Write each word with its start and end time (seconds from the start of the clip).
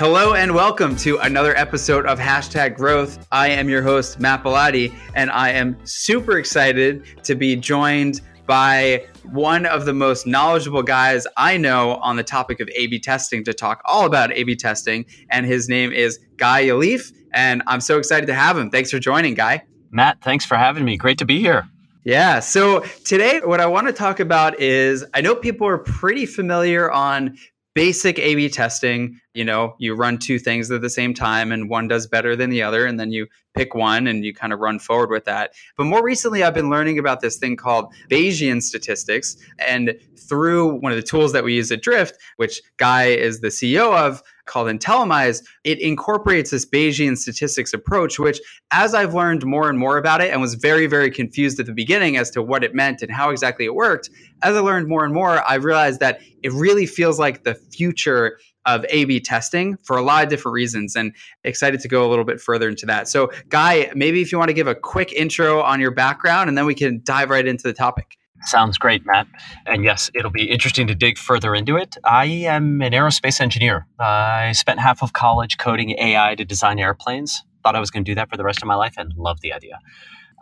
Hello 0.00 0.32
and 0.32 0.54
welcome 0.54 0.96
to 0.96 1.18
another 1.18 1.54
episode 1.58 2.06
of 2.06 2.18
Hashtag 2.18 2.74
Growth. 2.74 3.26
I 3.30 3.48
am 3.48 3.68
your 3.68 3.82
host, 3.82 4.18
Matt 4.18 4.42
Bilotti, 4.42 4.98
and 5.14 5.30
I 5.30 5.50
am 5.50 5.76
super 5.84 6.38
excited 6.38 7.04
to 7.24 7.34
be 7.34 7.54
joined 7.54 8.22
by 8.46 9.04
one 9.24 9.66
of 9.66 9.84
the 9.84 9.92
most 9.92 10.26
knowledgeable 10.26 10.82
guys 10.82 11.26
I 11.36 11.58
know 11.58 11.96
on 11.96 12.16
the 12.16 12.22
topic 12.22 12.60
of 12.60 12.70
A 12.74 12.86
B 12.86 12.98
testing 12.98 13.44
to 13.44 13.52
talk 13.52 13.82
all 13.84 14.06
about 14.06 14.32
A 14.32 14.42
B 14.44 14.56
testing. 14.56 15.04
And 15.28 15.44
his 15.44 15.68
name 15.68 15.92
is 15.92 16.18
Guy 16.38 16.64
Yalif. 16.64 17.12
And 17.34 17.62
I'm 17.66 17.82
so 17.82 17.98
excited 17.98 18.24
to 18.28 18.34
have 18.34 18.56
him. 18.56 18.70
Thanks 18.70 18.90
for 18.90 18.98
joining, 18.98 19.34
Guy. 19.34 19.64
Matt, 19.90 20.22
thanks 20.22 20.46
for 20.46 20.56
having 20.56 20.86
me. 20.86 20.96
Great 20.96 21.18
to 21.18 21.26
be 21.26 21.40
here. 21.40 21.68
Yeah. 22.06 22.40
So 22.40 22.86
today, 23.04 23.42
what 23.44 23.60
I 23.60 23.66
want 23.66 23.86
to 23.88 23.92
talk 23.92 24.18
about 24.18 24.60
is 24.60 25.04
I 25.12 25.20
know 25.20 25.34
people 25.34 25.66
are 25.66 25.76
pretty 25.76 26.24
familiar 26.24 26.90
on 26.90 27.36
basic 27.80 28.18
A 28.18 28.34
B 28.34 28.50
testing. 28.50 29.18
You 29.32 29.42
know, 29.42 29.74
you 29.78 29.94
run 29.94 30.18
two 30.18 30.38
things 30.38 30.70
at 30.70 30.82
the 30.82 30.90
same 30.90 31.14
time 31.14 31.50
and 31.50 31.70
one 31.70 31.88
does 31.88 32.06
better 32.06 32.36
than 32.36 32.50
the 32.50 32.62
other. 32.62 32.84
And 32.84 33.00
then 33.00 33.10
you 33.10 33.26
pick 33.54 33.74
one 33.74 34.06
and 34.06 34.22
you 34.22 34.34
kind 34.34 34.52
of 34.52 34.58
run 34.58 34.78
forward 34.78 35.08
with 35.08 35.24
that. 35.24 35.54
But 35.78 35.84
more 35.84 36.04
recently, 36.04 36.42
I've 36.42 36.52
been 36.52 36.68
learning 36.68 36.98
about 36.98 37.22
this 37.22 37.38
thing 37.38 37.56
called 37.56 37.90
Bayesian 38.10 38.60
statistics. 38.62 39.34
And 39.66 39.98
through 40.18 40.78
one 40.80 40.92
of 40.92 40.96
the 40.96 41.02
tools 41.02 41.32
that 41.32 41.42
we 41.42 41.54
use 41.54 41.72
at 41.72 41.80
Drift, 41.80 42.18
which 42.36 42.60
Guy 42.76 43.04
is 43.04 43.40
the 43.40 43.48
CEO 43.48 43.96
of, 43.96 44.22
called 44.50 44.68
Intellimize, 44.68 45.42
it 45.64 45.80
incorporates 45.80 46.50
this 46.50 46.66
Bayesian 46.66 47.16
statistics 47.16 47.72
approach, 47.72 48.18
which, 48.18 48.40
as 48.72 48.94
I've 48.94 49.14
learned 49.14 49.46
more 49.46 49.70
and 49.70 49.78
more 49.78 49.96
about 49.96 50.20
it 50.20 50.30
and 50.32 50.40
was 50.40 50.54
very, 50.54 50.86
very 50.86 51.10
confused 51.10 51.58
at 51.60 51.66
the 51.66 51.72
beginning 51.72 52.16
as 52.16 52.30
to 52.32 52.42
what 52.42 52.64
it 52.64 52.74
meant 52.74 53.00
and 53.00 53.10
how 53.10 53.30
exactly 53.30 53.64
it 53.64 53.74
worked, 53.74 54.10
as 54.42 54.56
I 54.56 54.60
learned 54.60 54.88
more 54.88 55.04
and 55.04 55.14
more, 55.14 55.42
I 55.48 55.54
realized 55.54 56.00
that 56.00 56.20
it 56.42 56.52
really 56.52 56.86
feels 56.86 57.18
like 57.18 57.44
the 57.44 57.54
future 57.54 58.38
of 58.66 58.84
A 58.90 59.04
B 59.06 59.20
testing 59.20 59.78
for 59.82 59.96
a 59.96 60.02
lot 60.02 60.22
of 60.24 60.28
different 60.28 60.52
reasons 60.52 60.94
and 60.94 61.14
excited 61.44 61.80
to 61.80 61.88
go 61.88 62.06
a 62.06 62.08
little 62.08 62.26
bit 62.26 62.40
further 62.40 62.68
into 62.68 62.84
that. 62.86 63.08
So, 63.08 63.30
Guy, 63.48 63.90
maybe 63.94 64.20
if 64.20 64.32
you 64.32 64.38
want 64.38 64.50
to 64.50 64.54
give 64.54 64.66
a 64.66 64.74
quick 64.74 65.12
intro 65.14 65.62
on 65.62 65.80
your 65.80 65.90
background 65.90 66.48
and 66.48 66.58
then 66.58 66.66
we 66.66 66.74
can 66.74 67.00
dive 67.04 67.30
right 67.30 67.46
into 67.46 67.62
the 67.62 67.72
topic. 67.72 68.18
Sounds 68.44 68.78
great, 68.78 69.04
Matt. 69.04 69.26
And 69.66 69.84
yes, 69.84 70.10
it'll 70.14 70.30
be 70.30 70.50
interesting 70.50 70.86
to 70.86 70.94
dig 70.94 71.18
further 71.18 71.54
into 71.54 71.76
it. 71.76 71.96
I 72.04 72.24
am 72.24 72.80
an 72.80 72.92
aerospace 72.92 73.40
engineer. 73.40 73.86
I 73.98 74.52
spent 74.52 74.80
half 74.80 75.02
of 75.02 75.12
college 75.12 75.58
coding 75.58 75.90
AI 75.98 76.34
to 76.36 76.44
design 76.44 76.78
airplanes. 76.78 77.42
Thought 77.62 77.76
I 77.76 77.80
was 77.80 77.90
going 77.90 78.04
to 78.04 78.10
do 78.10 78.14
that 78.14 78.30
for 78.30 78.36
the 78.36 78.44
rest 78.44 78.62
of 78.62 78.66
my 78.66 78.74
life 78.74 78.94
and 78.96 79.12
loved 79.16 79.42
the 79.42 79.52
idea. 79.52 79.78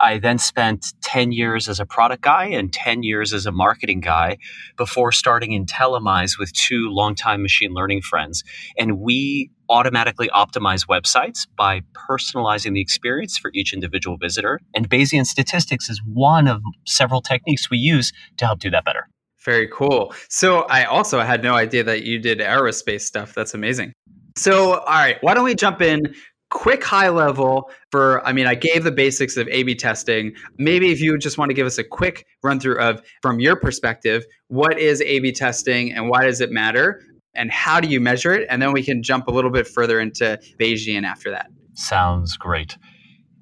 I 0.01 0.17
then 0.17 0.37
spent 0.37 0.93
10 1.01 1.33
years 1.33 1.67
as 1.67 1.79
a 1.79 1.85
product 1.85 2.23
guy 2.23 2.45
and 2.45 2.71
10 2.71 3.03
years 3.03 3.33
as 3.33 3.45
a 3.45 3.51
marketing 3.51 3.99
guy 3.99 4.37
before 4.77 5.11
starting 5.11 5.51
Intellimize 5.51 6.39
with 6.39 6.53
two 6.53 6.89
longtime 6.89 7.41
machine 7.41 7.73
learning 7.73 8.01
friends. 8.01 8.43
And 8.77 8.99
we 8.99 9.51
automatically 9.69 10.29
optimize 10.29 10.87
websites 10.87 11.47
by 11.57 11.81
personalizing 11.93 12.73
the 12.73 12.81
experience 12.81 13.37
for 13.37 13.51
each 13.53 13.73
individual 13.73 14.17
visitor. 14.17 14.59
And 14.73 14.89
Bayesian 14.89 15.25
statistics 15.25 15.89
is 15.89 16.01
one 16.05 16.47
of 16.47 16.61
several 16.85 17.21
techniques 17.21 17.69
we 17.69 17.77
use 17.77 18.11
to 18.37 18.45
help 18.45 18.59
do 18.59 18.69
that 18.71 18.85
better. 18.85 19.07
Very 19.43 19.69
cool. 19.71 20.13
So 20.29 20.61
I 20.63 20.83
also 20.83 21.19
had 21.21 21.43
no 21.43 21.53
idea 21.53 21.83
that 21.85 22.03
you 22.03 22.19
did 22.19 22.39
aerospace 22.39 23.01
stuff. 23.01 23.33
That's 23.33 23.53
amazing. 23.53 23.93
So, 24.35 24.79
all 24.79 24.85
right, 24.85 25.17
why 25.21 25.33
don't 25.33 25.45
we 25.45 25.55
jump 25.55 25.81
in 25.81 26.13
quick 26.49 26.83
high 26.83 27.09
level 27.09 27.69
for 27.91 28.25
i 28.27 28.33
mean 28.33 28.47
i 28.47 28.55
gave 28.55 28.83
the 28.83 28.91
basics 28.91 29.37
of 29.37 29.47
a 29.49 29.61
b 29.63 29.75
testing 29.75 30.33
maybe 30.57 30.91
if 30.91 30.99
you 30.99 31.15
just 31.17 31.37
want 31.37 31.49
to 31.49 31.53
give 31.53 31.67
us 31.67 31.77
a 31.77 31.83
quick 31.83 32.25
run 32.41 32.59
through 32.59 32.79
of 32.79 33.01
from 33.21 33.39
your 33.39 33.55
perspective 33.55 34.25
what 34.47 34.79
is 34.79 34.99
a 35.03 35.19
b 35.19 35.31
testing 35.31 35.91
and 35.91 36.09
why 36.09 36.25
does 36.25 36.41
it 36.41 36.49
matter 36.49 37.03
and 37.35 37.51
how 37.51 37.79
do 37.79 37.87
you 37.87 37.99
measure 37.99 38.33
it 38.33 38.47
and 38.49 38.61
then 38.61 38.71
we 38.71 38.83
can 38.83 39.03
jump 39.03 39.27
a 39.27 39.31
little 39.31 39.51
bit 39.51 39.67
further 39.67 39.99
into 39.99 40.39
bayesian 40.59 41.03
after 41.03 41.29
that 41.29 41.47
sounds 41.73 42.37
great 42.37 42.77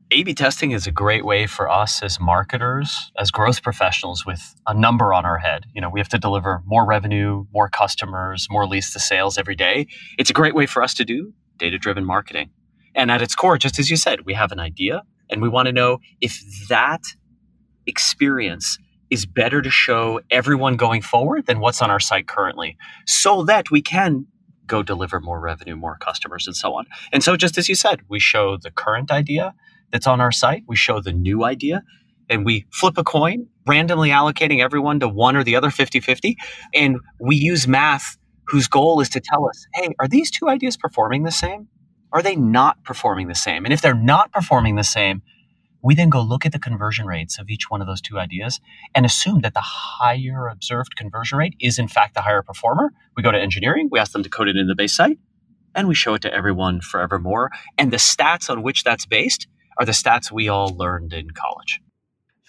a 0.10 0.24
B 0.24 0.34
testing 0.34 0.72
is 0.72 0.88
a 0.88 0.92
great 0.92 1.26
way 1.26 1.48
for 1.48 1.70
us 1.70 2.02
as 2.02 2.18
marketers, 2.18 3.12
as 3.20 3.30
growth 3.30 3.62
professionals 3.62 4.26
with 4.26 4.56
a 4.66 4.74
number 4.74 5.14
on 5.14 5.26
our 5.26 5.38
head. 5.38 5.66
You 5.74 5.82
know, 5.82 5.90
we 5.90 6.00
have 6.00 6.08
to 6.10 6.18
deliver 6.18 6.64
more 6.66 6.86
revenue, 6.86 7.44
more 7.52 7.68
customers, 7.68 8.48
more 8.50 8.66
leads 8.66 8.94
to 8.94 9.00
sales 9.00 9.38
every 9.38 9.56
day. 9.56 9.88
It's 10.18 10.30
a 10.30 10.34
great 10.34 10.56
way 10.56 10.66
for 10.66 10.82
us 10.82 10.94
to 10.94 11.04
do 11.04 11.34
data 11.58 11.78
driven 11.78 12.06
marketing. 12.06 12.52
And 12.96 13.12
at 13.12 13.22
its 13.22 13.36
core, 13.36 13.58
just 13.58 13.80
as 13.80 13.92
you 13.92 13.98
said, 13.98 14.22
we 14.26 14.34
have 14.34 14.54
an 14.54 14.60
idea 14.60 15.04
and 15.30 15.42
we 15.42 15.50
want 15.50 15.66
to 15.66 15.74
know 15.74 16.00
if 16.22 16.42
that 16.70 17.04
experience 17.86 18.80
is 19.10 19.26
better 19.26 19.62
to 19.62 19.70
show 19.70 20.20
everyone 20.30 20.76
going 20.76 21.02
forward 21.02 21.46
than 21.46 21.60
what's 21.60 21.82
on 21.82 21.90
our 21.90 22.00
site 22.00 22.28
currently 22.28 22.78
so 23.06 23.44
that 23.44 23.72
we 23.72 23.82
can 23.82 24.26
go 24.66 24.84
deliver 24.84 25.20
more 25.20 25.40
revenue, 25.40 25.76
more 25.76 25.98
customers, 25.98 26.46
and 26.46 26.56
so 26.56 26.74
on. 26.74 26.86
And 27.12 27.24
so, 27.24 27.36
just 27.38 27.58
as 27.58 27.70
you 27.70 27.76
said, 27.76 28.02
we 28.10 28.20
show 28.20 28.58
the 28.58 28.72
current 28.72 29.12
idea 29.12 29.54
that's 29.92 30.08
on 30.08 30.20
our 30.20 30.32
site, 30.32 30.64
we 30.68 30.76
show 30.76 31.00
the 31.00 31.14
new 31.14 31.46
idea, 31.46 31.84
and 32.30 32.46
we 32.46 32.66
flip 32.72 32.98
a 32.98 33.04
coin, 33.04 33.48
randomly 33.66 34.10
allocating 34.10 34.62
everyone 34.62 35.00
to 35.00 35.08
one 35.08 35.36
or 35.36 35.44
the 35.44 35.56
other 35.56 35.70
50 35.72 36.00
50. 36.00 36.36
And 36.74 36.98
we 37.20 37.36
use 37.36 37.68
math 37.68 38.18
whose 38.48 38.68
goal 38.68 39.00
is 39.02 39.10
to 39.10 39.22
tell 39.22 39.48
us 39.48 39.66
hey, 39.74 39.94
are 40.00 40.08
these 40.08 40.32
two 40.32 40.50
ideas 40.50 40.78
performing 40.78 41.24
the 41.24 41.32
same? 41.32 41.68
Are 42.14 42.22
they 42.22 42.36
not 42.36 42.84
performing 42.84 43.28
the 43.28 43.36
same? 43.36 43.66
And 43.66 43.74
if 43.74 43.82
they're 43.82 43.94
not 43.94 44.32
performing 44.32 44.76
the 44.76 44.84
same, 44.84 45.22
we 45.82 45.96
then 45.96 46.10
go 46.10 46.22
look 46.22 46.46
at 46.46 46.52
the 46.52 46.60
conversion 46.60 47.06
rates 47.06 47.40
of 47.40 47.50
each 47.50 47.70
one 47.70 47.82
of 47.82 47.88
those 47.88 48.02
two 48.02 48.20
ideas 48.20 48.60
and 48.96 49.06
assume 49.06 49.42
that 49.42 49.54
the 49.54 49.62
higher 49.62 50.48
observed 50.48 50.96
conversion 50.96 51.38
rate 51.38 51.56
is 51.60 51.78
in 51.78 51.88
fact 51.88 52.14
the 52.14 52.22
higher 52.22 52.42
performer. 52.42 52.92
We 53.16 53.24
go 53.24 53.32
to 53.32 53.40
engineering, 53.40 53.90
we 53.92 54.00
ask 54.00 54.12
them 54.12 54.24
to 54.24 54.30
code 54.30 54.48
it 54.48 54.58
in 54.58 54.68
the 54.68 54.76
base 54.76 54.96
site, 54.96 55.20
and 55.76 55.88
we 55.88 55.96
show 55.96 56.16
it 56.16 56.22
to 56.24 56.34
everyone 56.34 56.82
forevermore. 56.82 57.52
And 57.78 57.92
the 57.92 57.98
stats 57.98 58.50
on 58.50 58.64
which 58.64 58.84
that's 58.84 59.06
based 59.06 59.48
are 59.78 59.86
the 59.86 59.92
stats 59.92 60.32
we 60.32 60.50
all 60.50 60.76
learned 60.76 61.14
in 61.14 61.30
college. 61.32 61.80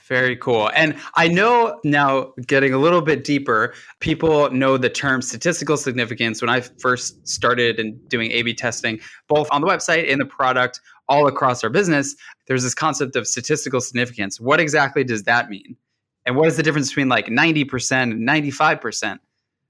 Very 0.09 0.37
cool. 0.37 0.71
And 0.75 0.97
I 1.16 1.28
know 1.28 1.78
now, 1.84 2.33
getting 2.47 2.72
a 2.72 2.78
little 2.78 3.03
bit 3.03 3.25
deeper, 3.25 3.75
people 4.00 4.50
know 4.50 4.78
the 4.78 4.89
term 4.89 5.21
statistical 5.21 5.77
significance. 5.77 6.41
When 6.41 6.49
I 6.49 6.62
first 6.62 7.28
started 7.28 7.78
and 7.78 8.09
doing 8.09 8.31
A 8.31 8.41
B 8.41 8.55
testing, 8.55 9.00
both 9.28 9.49
on 9.50 9.60
the 9.60 9.66
website, 9.66 10.06
in 10.06 10.19
the 10.19 10.25
product, 10.25 10.81
all 11.10 11.27
across 11.27 11.62
our 11.62 11.69
business, 11.69 12.16
there's 12.48 12.62
this 12.62 12.75
concept 12.75 13.14
of 13.14 13.26
statistical 13.26 13.81
significance. 13.81 14.41
What 14.41 14.59
exactly 14.59 15.04
does 15.04 15.25
that 15.25 15.48
mean? 15.48 15.76
And 16.26 16.36
what 16.36 16.48
is 16.48 16.56
the 16.56 16.62
difference 16.62 16.88
between 16.88 17.09
like 17.09 17.26
90% 17.26 18.03
and 18.03 18.28
95%? 18.28 19.19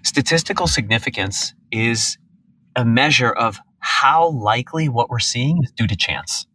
Statistical 0.04 0.66
significance 0.66 1.54
is 1.70 2.16
a 2.76 2.84
measure 2.84 3.30
of 3.30 3.58
how 3.80 4.30
likely 4.30 4.88
what 4.88 5.10
we're 5.10 5.18
seeing 5.18 5.62
is 5.62 5.72
due 5.72 5.86
to 5.86 5.96
chance. 5.96 6.46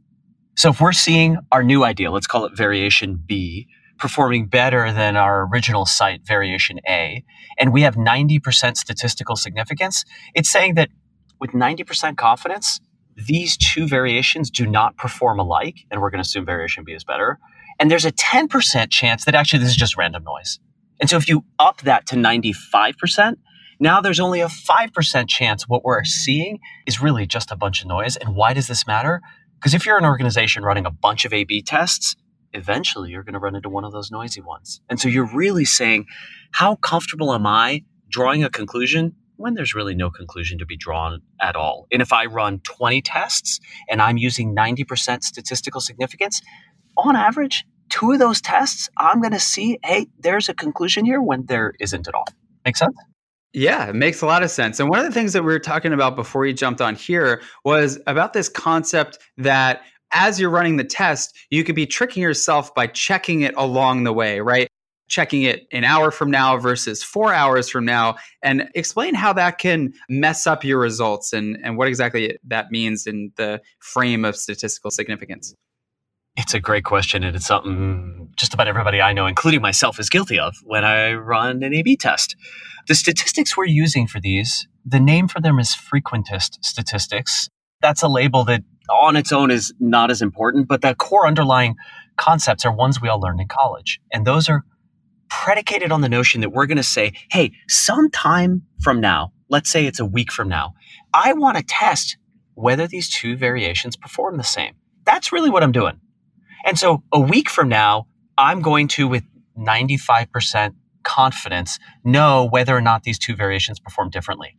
So 0.55 0.69
if 0.69 0.79
we're 0.79 0.93
seeing 0.93 1.37
our 1.51 1.63
new 1.63 1.83
idea, 1.83 2.11
let's 2.11 2.27
call 2.27 2.45
it 2.45 2.55
variation 2.55 3.21
B, 3.25 3.67
performing 3.97 4.47
better 4.47 4.91
than 4.91 5.15
our 5.15 5.47
original 5.47 5.85
site, 5.85 6.25
variation 6.25 6.79
A, 6.87 7.23
and 7.57 7.73
we 7.73 7.81
have 7.81 7.95
90% 7.95 8.77
statistical 8.77 9.35
significance, 9.35 10.03
it's 10.35 10.51
saying 10.51 10.75
that 10.75 10.89
with 11.39 11.51
90% 11.51 12.17
confidence, 12.17 12.79
these 13.15 13.57
two 13.57 13.87
variations 13.87 14.49
do 14.49 14.65
not 14.65 14.97
perform 14.97 15.39
alike, 15.39 15.85
and 15.91 16.01
we're 16.01 16.09
going 16.09 16.23
to 16.23 16.27
assume 16.27 16.45
variation 16.45 16.83
B 16.83 16.93
is 16.93 17.03
better. 17.03 17.39
And 17.79 17.89
there's 17.89 18.05
a 18.05 18.11
10% 18.11 18.89
chance 18.89 19.25
that 19.25 19.35
actually 19.35 19.59
this 19.59 19.69
is 19.69 19.75
just 19.75 19.97
random 19.97 20.23
noise. 20.23 20.59
And 20.99 21.09
so 21.09 21.17
if 21.17 21.27
you 21.27 21.43
up 21.59 21.81
that 21.81 22.05
to 22.07 22.15
95%, 22.15 23.37
now 23.79 23.99
there's 23.99 24.19
only 24.19 24.41
a 24.41 24.47
5% 24.47 25.27
chance 25.27 25.67
what 25.67 25.83
we're 25.83 26.03
seeing 26.03 26.59
is 26.85 27.01
really 27.01 27.25
just 27.25 27.51
a 27.51 27.55
bunch 27.55 27.81
of 27.81 27.87
noise. 27.87 28.15
And 28.15 28.35
why 28.35 28.53
does 28.53 28.67
this 28.67 28.87
matter? 28.87 29.21
Because 29.55 29.73
if 29.73 29.85
you're 29.85 29.97
an 29.97 30.05
organization 30.05 30.63
running 30.63 30.85
a 30.85 30.91
bunch 30.91 31.25
of 31.25 31.33
A 31.33 31.43
B 31.43 31.61
tests, 31.61 32.15
eventually 32.53 33.09
you're 33.09 33.23
going 33.23 33.33
to 33.33 33.39
run 33.39 33.55
into 33.55 33.69
one 33.69 33.83
of 33.83 33.91
those 33.91 34.11
noisy 34.11 34.41
ones. 34.41 34.81
And 34.89 34.99
so 34.99 35.09
you're 35.09 35.29
really 35.33 35.65
saying, 35.65 36.05
how 36.51 36.75
comfortable 36.75 37.33
am 37.33 37.47
I 37.47 37.83
drawing 38.09 38.43
a 38.43 38.49
conclusion 38.49 39.15
when 39.37 39.53
there's 39.53 39.73
really 39.73 39.95
no 39.95 40.09
conclusion 40.09 40.57
to 40.59 40.65
be 40.65 40.77
drawn 40.77 41.21
at 41.41 41.55
all? 41.55 41.87
And 41.91 42.01
if 42.01 42.13
I 42.13 42.25
run 42.25 42.59
20 42.59 43.01
tests 43.01 43.59
and 43.89 44.01
I'm 44.01 44.17
using 44.17 44.55
90% 44.55 45.23
statistical 45.23 45.81
significance, 45.81 46.41
on 46.97 47.15
average, 47.15 47.65
two 47.89 48.11
of 48.11 48.19
those 48.19 48.41
tests, 48.41 48.89
I'm 48.97 49.21
going 49.21 49.33
to 49.33 49.39
see, 49.39 49.79
hey, 49.83 50.07
there's 50.19 50.49
a 50.49 50.53
conclusion 50.53 51.05
here 51.05 51.21
when 51.21 51.45
there 51.45 51.73
isn't 51.79 52.07
at 52.07 52.13
all. 52.13 52.25
Make 52.65 52.77
sense? 52.77 52.95
Yeah, 53.53 53.87
it 53.89 53.95
makes 53.95 54.21
a 54.21 54.25
lot 54.25 54.41
of 54.41 54.49
sense. 54.49 54.79
And 54.79 54.89
one 54.89 54.99
of 54.99 55.05
the 55.05 55.11
things 55.11 55.33
that 55.33 55.43
we 55.43 55.53
were 55.53 55.59
talking 55.59 55.93
about 55.93 56.15
before 56.15 56.41
we 56.41 56.53
jumped 56.53 56.81
on 56.81 56.95
here 56.95 57.41
was 57.63 57.99
about 58.07 58.33
this 58.33 58.49
concept 58.49 59.19
that 59.37 59.83
as 60.11 60.39
you're 60.39 60.49
running 60.49 60.77
the 60.77 60.83
test, 60.83 61.35
you 61.49 61.63
could 61.63 61.75
be 61.75 61.85
tricking 61.85 62.23
yourself 62.23 62.73
by 62.73 62.87
checking 62.87 63.41
it 63.41 63.53
along 63.55 64.03
the 64.03 64.13
way, 64.13 64.39
right? 64.39 64.67
Checking 65.13 65.43
it 65.43 65.67
an 65.71 65.83
hour 65.83 66.09
from 66.09 66.31
now 66.31 66.57
versus 66.57 67.03
four 67.03 67.35
hours 67.35 67.69
from 67.69 67.85
now, 67.85 68.15
and 68.41 68.67
explain 68.73 69.13
how 69.13 69.31
that 69.33 69.59
can 69.59 69.93
mess 70.09 70.47
up 70.47 70.63
your 70.63 70.79
results 70.79 71.33
and, 71.33 71.55
and 71.63 71.77
what 71.77 71.87
exactly 71.87 72.35
that 72.47 72.71
means 72.71 73.05
in 73.05 73.31
the 73.35 73.61
frame 73.77 74.25
of 74.25 74.35
statistical 74.35 74.89
significance. 74.89 75.53
It's 76.35 76.55
a 76.55 76.59
great 76.59 76.83
question, 76.83 77.23
and 77.23 77.35
it's 77.35 77.45
something 77.45 78.31
just 78.35 78.55
about 78.55 78.67
everybody 78.67 79.01
I 79.01 79.13
know, 79.13 79.27
including 79.27 79.61
myself, 79.61 79.99
is 79.99 80.09
guilty 80.09 80.39
of 80.39 80.55
when 80.63 80.83
I 80.83 81.13
run 81.13 81.61
an 81.61 81.75
A 81.75 81.83
B 81.83 81.95
test. 81.95 82.35
The 82.87 82.95
statistics 82.95 83.55
we're 83.55 83.65
using 83.65 84.07
for 84.07 84.19
these 84.19 84.67
the 84.83 84.99
name 84.99 85.27
for 85.27 85.39
them 85.41 85.59
is 85.59 85.75
frequentist 85.75 86.57
statistics. 86.61 87.49
That's 87.83 88.01
a 88.01 88.07
label 88.07 88.45
that 88.45 88.63
on 88.89 89.15
its 89.15 89.31
own 89.31 89.51
is 89.51 89.71
not 89.79 90.09
as 90.09 90.23
important, 90.23 90.67
but 90.67 90.81
the 90.81 90.95
core 90.95 91.27
underlying 91.27 91.75
concepts 92.17 92.65
are 92.65 92.75
ones 92.75 92.99
we 92.99 93.09
all 93.09 93.19
learned 93.19 93.41
in 93.41 93.47
college. 93.47 93.99
And 94.11 94.25
those 94.25 94.49
are 94.49 94.63
predicated 95.33 95.91
on 95.91 96.01
the 96.01 96.09
notion 96.09 96.41
that 96.41 96.51
we're 96.51 96.67
going 96.67 96.77
to 96.77 96.83
say, 96.83 97.11
hey, 97.31 97.51
sometime 97.67 98.61
from 98.79 99.01
now, 99.01 99.33
let's 99.49 99.69
say 99.69 99.87
it's 99.87 99.99
a 99.99 100.05
week 100.05 100.31
from 100.31 100.47
now, 100.47 100.73
I 101.11 101.33
want 101.33 101.57
to 101.57 101.63
test 101.63 102.17
whether 102.53 102.87
these 102.87 103.09
two 103.09 103.35
variations 103.35 103.95
perform 103.95 104.37
the 104.37 104.43
same. 104.43 104.75
That's 105.05 105.31
really 105.31 105.49
what 105.49 105.63
I'm 105.63 105.71
doing. 105.71 105.99
And 106.65 106.77
so 106.77 107.03
a 107.11 107.19
week 107.19 107.49
from 107.49 107.67
now, 107.67 108.05
I'm 108.37 108.61
going 108.61 108.87
to, 108.89 109.07
with 109.07 109.23
95% 109.57 110.75
confidence, 111.01 111.79
know 112.03 112.47
whether 112.47 112.77
or 112.77 112.81
not 112.81 113.01
these 113.01 113.17
two 113.17 113.35
variations 113.35 113.79
perform 113.79 114.11
differently. 114.11 114.55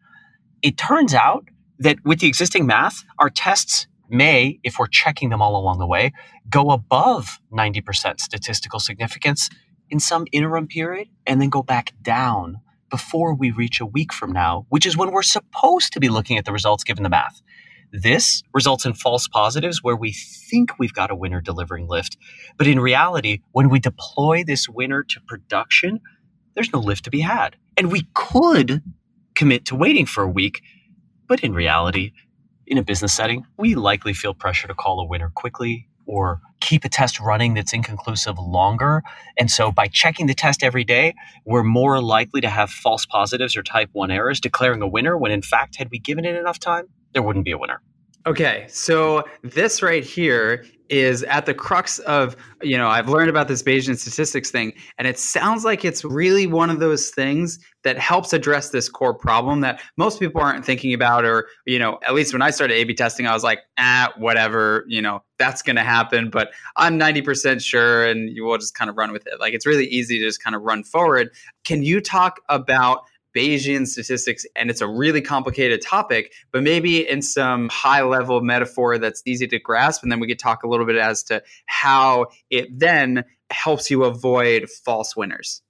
It 0.61 0.77
turns 0.77 1.15
out 1.15 1.45
that 1.79 1.99
with 2.05 2.19
the 2.19 2.27
existing 2.27 2.67
math, 2.67 3.05
our 3.21 3.31
tests 3.31 3.87
may, 4.11 4.59
if 4.65 4.79
we're 4.79 4.89
checking 4.89 5.31
them 5.31 5.41
all 5.41 5.57
along 5.57 5.79
the 5.79 5.87
way, 5.87 6.13
go 6.51 6.71
above 6.71 7.39
90% 7.53 8.21
statistical 8.21 8.81
significance 8.81 9.49
in 9.95 10.01
some 10.01 10.27
interim 10.33 10.67
period 10.67 11.07
and 11.25 11.41
then 11.41 11.49
go 11.49 11.63
back 11.63 11.93
down 12.03 12.57
before 12.91 13.33
we 13.33 13.53
reach 13.53 13.81
a 13.81 13.87
week 13.87 14.13
from 14.13 14.33
now, 14.33 14.67
which 14.69 14.85
is 14.85 14.97
when 14.97 15.13
we're 15.13 15.23
supposed 15.23 15.93
to 15.93 16.01
be 16.01 16.09
looking 16.09 16.37
at 16.37 16.45
the 16.45 16.51
results 16.51 16.83
given 16.83 17.05
the 17.05 17.09
math. 17.09 17.41
This 17.93 18.43
results 18.53 18.85
in 18.85 18.95
false 18.95 19.29
positives 19.29 19.85
where 19.85 19.95
we 19.95 20.11
think 20.11 20.81
we've 20.81 20.93
got 20.93 21.13
a 21.13 21.15
winner 21.15 21.41
delivering 21.41 21.87
lift. 21.87 22.17
But 22.59 22.67
in 22.67 22.81
reality, 22.81 23.39
when 23.53 23.69
we 23.69 23.79
deploy 23.79 24.43
this 24.43 24.69
winner 24.69 25.05
to 25.05 25.21
production, 25.29 26.01
there's 26.55 26.73
no 26.73 26.81
lift 26.81 27.05
to 27.05 27.11
be 27.11 27.21
had. 27.21 27.55
And 27.77 27.93
we 27.93 28.09
could 28.15 28.83
commit 29.37 29.65
to 29.67 29.77
waiting 29.77 30.07
for 30.07 30.25
a 30.25 30.29
week, 30.29 30.61
but 31.29 31.45
in 31.45 31.55
reality, 31.55 32.11
in 32.67 32.79
a 32.79 32.83
business 32.83 33.13
setting, 33.13 33.47
we 33.57 33.77
likely 33.77 34.13
feel 34.13 34.35
pressure 34.35 34.67
to 34.67 34.75
call 34.75 34.99
a 34.99 35.07
winner 35.07 35.31
quickly 35.33 35.89
or 36.07 36.41
keep 36.61 36.85
a 36.85 36.89
test 36.89 37.21
running 37.21 37.55
that's 37.55 37.73
inconclusive 37.73 38.39
longer. 38.39 39.03
And 39.39 39.51
so 39.51 39.71
by 39.71 39.87
checking 39.87 40.27
the 40.27 40.35
test 40.35 40.63
every 40.63 40.85
day, 40.85 41.15
we're 41.45 41.63
more 41.63 42.01
likely 42.01 42.41
to 42.41 42.49
have 42.49 42.71
false 42.71 43.07
positives 43.07 43.57
or 43.57 43.63
type 43.63 43.91
1 43.93 44.11
errors 44.11 44.41
declaring 44.41 44.83
a 44.83 44.89
winner 44.89 45.17
when 45.17 45.33
in 45.33 45.43
fact, 45.43 45.77
had 45.77 45.89
we 45.91 45.99
given 45.99 46.25
it 46.25 46.37
enough 46.37 46.59
time, 46.59 46.89
there 47.13 47.23
wouldn't 47.23 47.45
be 47.45 47.53
a 47.53 47.59
winner. 47.59 47.81
Okay, 48.27 48.65
so 48.69 49.25
this 49.43 49.83
right 49.83 50.03
here 50.03 50.65
is 50.89 51.25
at 51.25 51.45
the 51.45 51.53
crux 51.53 51.99
of, 52.01 52.37
you 52.63 52.79
know, 52.79 52.89
I've 52.89 53.09
learned 53.09 53.29
about 53.29 53.49
this 53.49 53.63
Bayesian 53.63 53.99
statistics 53.99 54.51
thing, 54.51 54.73
and 54.97 55.07
it 55.07 55.19
sounds 55.19 55.63
like 55.63 55.85
it's 55.85 56.05
really 56.07 56.47
one 56.47 56.71
of 56.71 56.79
those 56.79 57.11
things 57.11 57.59
that 57.83 57.99
helps 57.99 58.33
address 58.33 58.71
this 58.71 58.89
core 58.89 59.13
problem 59.13 59.61
that 59.61 59.83
most 59.99 60.21
people 60.21 60.41
aren't 60.41 60.65
thinking 60.65 60.95
about, 60.95 61.27
or, 61.27 61.49
you 61.67 61.79
know, 61.79 61.99
at 62.07 62.15
least 62.15 62.33
when 62.33 62.41
I 62.41 62.49
started 62.49 62.75
A 62.75 62.85
B 62.85 62.95
testing, 62.95 63.27
I 63.27 63.35
was 63.35 63.45
like, 63.45 63.61
ah, 63.79 64.13
whatever, 64.17 64.87
you 64.89 65.03
know, 65.03 65.23
that's 65.39 65.61
going 65.61 65.77
to 65.77 65.83
happen, 65.83 66.31
but 66.31 66.51
I'm 66.77 66.99
90% 66.99 67.63
sure, 67.63 68.07
and 68.07 68.31
we'll 68.39 68.57
just 68.57 68.75
kind 68.75 68.89
of 68.89 68.97
run 68.97 69.13
with 69.13 69.27
it. 69.27 69.39
Like, 69.39 69.53
it's 69.53 69.67
really 69.67 69.87
easy 69.87 70.19
to 70.19 70.25
just 70.25 70.43
kind 70.43 70.57
of 70.57 70.63
run 70.63 70.83
forward. 70.83 71.29
Can 71.65 71.83
you 71.83 72.01
talk 72.01 72.41
about 72.49 73.03
Bayesian 73.35 73.87
statistics, 73.87 74.47
and 74.55 74.71
it's 74.71 74.81
a 74.81 74.87
really 74.87 75.21
complicated 75.21 75.83
topic, 75.83 76.33
but 76.53 76.63
maybe 76.63 77.09
in 77.09 77.21
some 77.23 77.69
high 77.69 78.03
level 78.03 78.41
metaphor 78.41 78.99
that's 78.99 79.23
easy 79.27 79.47
to 79.49 79.59
grasp. 79.59 80.03
And 80.03 80.13
then 80.13 80.21
we 80.21 80.29
could 80.29 80.39
talk 80.39 80.63
a 80.63 80.69
little 80.69 80.87
bit 80.87 80.97
as 80.97 81.23
to 81.25 81.43
how 81.67 82.27
it 82.51 82.69
then 82.71 83.25
helps 83.51 83.91
you 83.91 84.05
avoid 84.05 84.69
false 84.71 85.17
winners. 85.17 85.63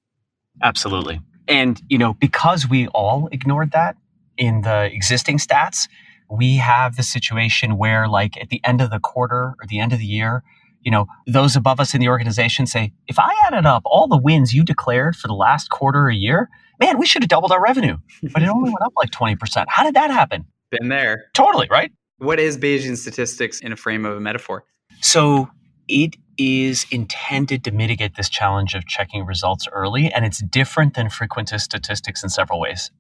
Absolutely. 0.63 1.21
And, 1.49 1.81
you 1.89 1.99
know, 1.99 2.15
because 2.15 2.69
we 2.69 2.89
all 2.89 3.29
ignored 3.33 3.73
that 3.73 3.97
in 4.37 4.63
the 4.63 4.85
existing 4.93 5.39
stats, 5.39 5.89
we 6.31 6.57
have 6.57 6.97
the 6.97 7.03
situation 7.03 7.77
where, 7.77 8.09
like, 8.09 8.37
at 8.41 8.49
the 8.49 8.61
end 8.65 8.81
of 8.81 8.91
the 8.91 8.99
quarter 8.99 9.55
or 9.61 9.67
the 9.69 9.79
end 9.79 9.93
of 9.93 9.99
the 9.99 10.07
year, 10.07 10.43
you 10.83 10.91
know, 10.91 11.07
those 11.27 11.57
above 11.57 11.81
us 11.81 11.95
in 11.95 12.01
the 12.01 12.09
organization 12.09 12.67
say, 12.67 12.93
if 13.07 13.19
I 13.19 13.33
added 13.47 13.67
up 13.67 13.83
all 13.85 14.07
the 14.07 14.19
wins 14.19 14.55
you 14.55 14.65
declared 14.65 15.17
for 15.17 15.29
the 15.29 15.35
last 15.35 15.71
quarter 15.71 16.03
or 16.03 16.11
year, 16.11 16.49
man, 16.81 16.99
we 16.99 17.07
should 17.07 17.23
have 17.23 17.29
doubled 17.29 17.53
our 17.53 17.63
revenue, 17.63 17.97
but 18.33 18.43
it 18.43 18.49
only 18.49 18.71
went 18.71 18.83
up 18.83 18.93
like 18.97 19.11
20%. 19.11 19.65
How 19.69 19.85
did 19.85 19.95
that 19.95 20.11
happen? 20.11 20.47
Been 20.71 20.89
there. 20.89 21.27
Totally, 21.35 21.69
right? 21.71 21.93
What 22.19 22.39
is 22.39 22.59
Bayesian 22.59 22.97
statistics 22.97 23.61
in 23.61 23.73
a 23.73 23.77
frame 23.77 24.05
of 24.05 24.17
a 24.17 24.21
metaphor? 24.21 24.65
So 25.01 25.49
it 25.89 26.17
is 26.39 26.87
intended 26.91 27.65
to 27.65 27.71
mitigate 27.71 28.17
this 28.17 28.29
challenge 28.29 28.75
of 28.75 28.87
checking 28.87 29.25
results 29.25 29.67
early, 29.73 30.13
and 30.13 30.25
it's 30.25 30.43
different 30.43 30.95
than 30.95 31.09
frequentist 31.09 31.61
statistics 31.61 32.23
in 32.23 32.29
several 32.29 32.61
ways. 32.61 32.91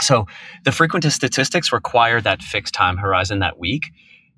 So 0.00 0.26
the 0.64 0.70
frequentist 0.70 1.12
statistics 1.12 1.72
require 1.72 2.20
that 2.20 2.42
fixed 2.42 2.74
time 2.74 2.96
horizon 2.96 3.40
that 3.40 3.58
week. 3.58 3.90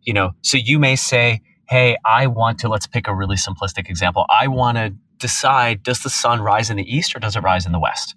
You 0.03 0.15
know, 0.15 0.33
so 0.41 0.57
you 0.57 0.79
may 0.79 0.97
say, 0.97 1.43
hey, 1.69 1.97
I 2.05 2.27
want 2.27 2.59
to, 2.61 2.69
let's 2.69 2.87
pick 2.87 3.07
a 3.07 3.15
really 3.15 3.37
simplistic 3.37 3.89
example. 3.89 4.25
I 4.31 4.49
want 4.49 4.79
to 4.79 4.95
decide 5.19 5.83
does 5.83 6.03
the 6.03 6.11
sun 6.11 6.41
rise 6.41 6.71
in 6.71 6.77
the 6.77 6.97
east 6.97 7.15
or 7.15 7.21
does 7.21 7.37
it 7.37 7.41
rise 7.41 7.67
in 7.67 7.73
the 7.73 7.79
west? 7.79 8.15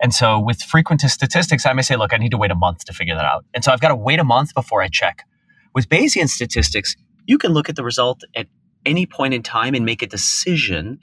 And 0.00 0.14
so 0.14 0.38
with 0.38 0.58
frequentist 0.58 1.10
statistics, 1.10 1.66
I 1.66 1.72
may 1.72 1.82
say, 1.82 1.96
look, 1.96 2.12
I 2.12 2.18
need 2.18 2.30
to 2.30 2.38
wait 2.38 2.50
a 2.50 2.54
month 2.54 2.84
to 2.84 2.92
figure 2.92 3.14
that 3.14 3.24
out. 3.24 3.44
And 3.54 3.64
so 3.64 3.72
I've 3.72 3.80
got 3.80 3.88
to 3.88 3.96
wait 3.96 4.18
a 4.18 4.24
month 4.24 4.54
before 4.54 4.82
I 4.82 4.88
check. 4.88 5.26
With 5.74 5.88
Bayesian 5.88 6.28
statistics, 6.28 6.96
you 7.26 7.38
can 7.38 7.52
look 7.52 7.68
at 7.68 7.76
the 7.76 7.84
result 7.84 8.22
at 8.34 8.46
any 8.84 9.06
point 9.06 9.34
in 9.34 9.42
time 9.42 9.74
and 9.74 9.84
make 9.84 10.02
a 10.02 10.06
decision 10.06 10.98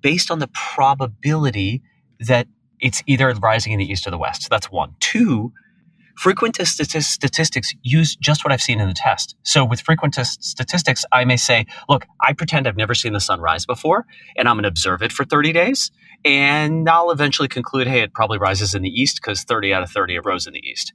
based 0.00 0.30
on 0.30 0.38
the 0.38 0.48
probability 0.48 1.82
that 2.20 2.46
it's 2.80 3.02
either 3.06 3.32
rising 3.34 3.72
in 3.72 3.78
the 3.78 3.86
east 3.86 4.06
or 4.06 4.10
the 4.10 4.18
west. 4.18 4.42
So 4.42 4.48
that's 4.50 4.70
one. 4.70 4.94
Two, 5.00 5.52
frequentist 6.22 6.84
statistics 7.02 7.74
use 7.82 8.16
just 8.16 8.44
what 8.44 8.52
I've 8.52 8.60
seen 8.60 8.80
in 8.80 8.88
the 8.88 8.94
test. 8.94 9.34
So 9.44 9.64
with 9.64 9.82
frequentist 9.82 10.42
statistics, 10.42 11.04
I 11.10 11.24
may 11.24 11.36
say, 11.36 11.66
look, 11.88 12.06
I 12.20 12.32
pretend 12.32 12.66
I've 12.66 12.76
never 12.76 12.94
seen 12.94 13.12
the 13.12 13.20
sun 13.20 13.40
rise 13.40 13.64
before, 13.64 14.04
and 14.36 14.48
I'm 14.48 14.56
going 14.56 14.64
to 14.64 14.68
observe 14.68 15.02
it 15.02 15.10
for 15.12 15.24
30 15.24 15.52
days. 15.52 15.90
And 16.24 16.88
I'll 16.88 17.10
eventually 17.10 17.48
conclude, 17.48 17.86
hey, 17.86 18.00
it 18.00 18.14
probably 18.14 18.38
rises 18.38 18.74
in 18.74 18.82
the 18.82 18.88
east 18.88 19.20
because 19.22 19.42
30 19.42 19.74
out 19.74 19.82
of 19.82 19.90
30 19.90 20.16
it 20.16 20.24
rose 20.24 20.46
in 20.46 20.52
the 20.52 20.66
east. 20.66 20.92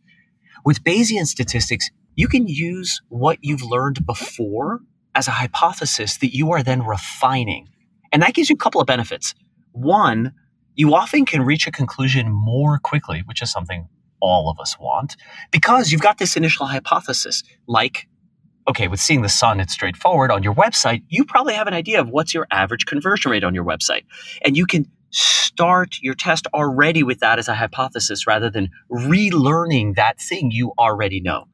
With 0.63 0.83
Bayesian 0.83 1.25
statistics, 1.25 1.89
you 2.15 2.27
can 2.27 2.47
use 2.47 3.01
what 3.09 3.37
you've 3.41 3.63
learned 3.63 4.05
before 4.05 4.79
as 5.15 5.27
a 5.27 5.31
hypothesis 5.31 6.17
that 6.17 6.35
you 6.35 6.51
are 6.51 6.63
then 6.63 6.83
refining. 6.83 7.67
And 8.11 8.21
that 8.21 8.33
gives 8.33 8.49
you 8.49 8.55
a 8.55 8.57
couple 8.57 8.79
of 8.79 8.87
benefits. 8.87 9.33
One, 9.71 10.33
you 10.75 10.95
often 10.95 11.25
can 11.25 11.41
reach 11.41 11.67
a 11.67 11.71
conclusion 11.71 12.31
more 12.31 12.79
quickly, 12.79 13.23
which 13.25 13.41
is 13.41 13.51
something 13.51 13.87
all 14.19 14.49
of 14.49 14.59
us 14.59 14.79
want, 14.79 15.15
because 15.51 15.91
you've 15.91 16.01
got 16.01 16.17
this 16.17 16.37
initial 16.37 16.65
hypothesis. 16.65 17.43
Like, 17.67 18.07
okay, 18.67 18.87
with 18.87 18.99
seeing 18.99 19.21
the 19.21 19.29
sun, 19.29 19.59
it's 19.59 19.73
straightforward. 19.73 20.31
On 20.31 20.43
your 20.43 20.53
website, 20.53 21.03
you 21.07 21.25
probably 21.25 21.53
have 21.53 21.67
an 21.67 21.73
idea 21.73 21.99
of 21.99 22.09
what's 22.09 22.33
your 22.33 22.47
average 22.51 22.85
conversion 22.85 23.31
rate 23.31 23.43
on 23.43 23.53
your 23.53 23.65
website. 23.65 24.03
And 24.43 24.57
you 24.57 24.65
can 24.65 24.85
start 25.11 25.95
your 26.01 26.13
test 26.13 26.47
already 26.53 27.03
with 27.03 27.19
that 27.19 27.39
as 27.39 27.47
a 27.47 27.55
hypothesis 27.55 28.27
rather 28.27 28.49
than 28.49 28.69
relearning 28.91 29.95
that 29.95 30.19
thing 30.19 30.51
you 30.51 30.73
already 30.77 31.21
know. 31.21 31.45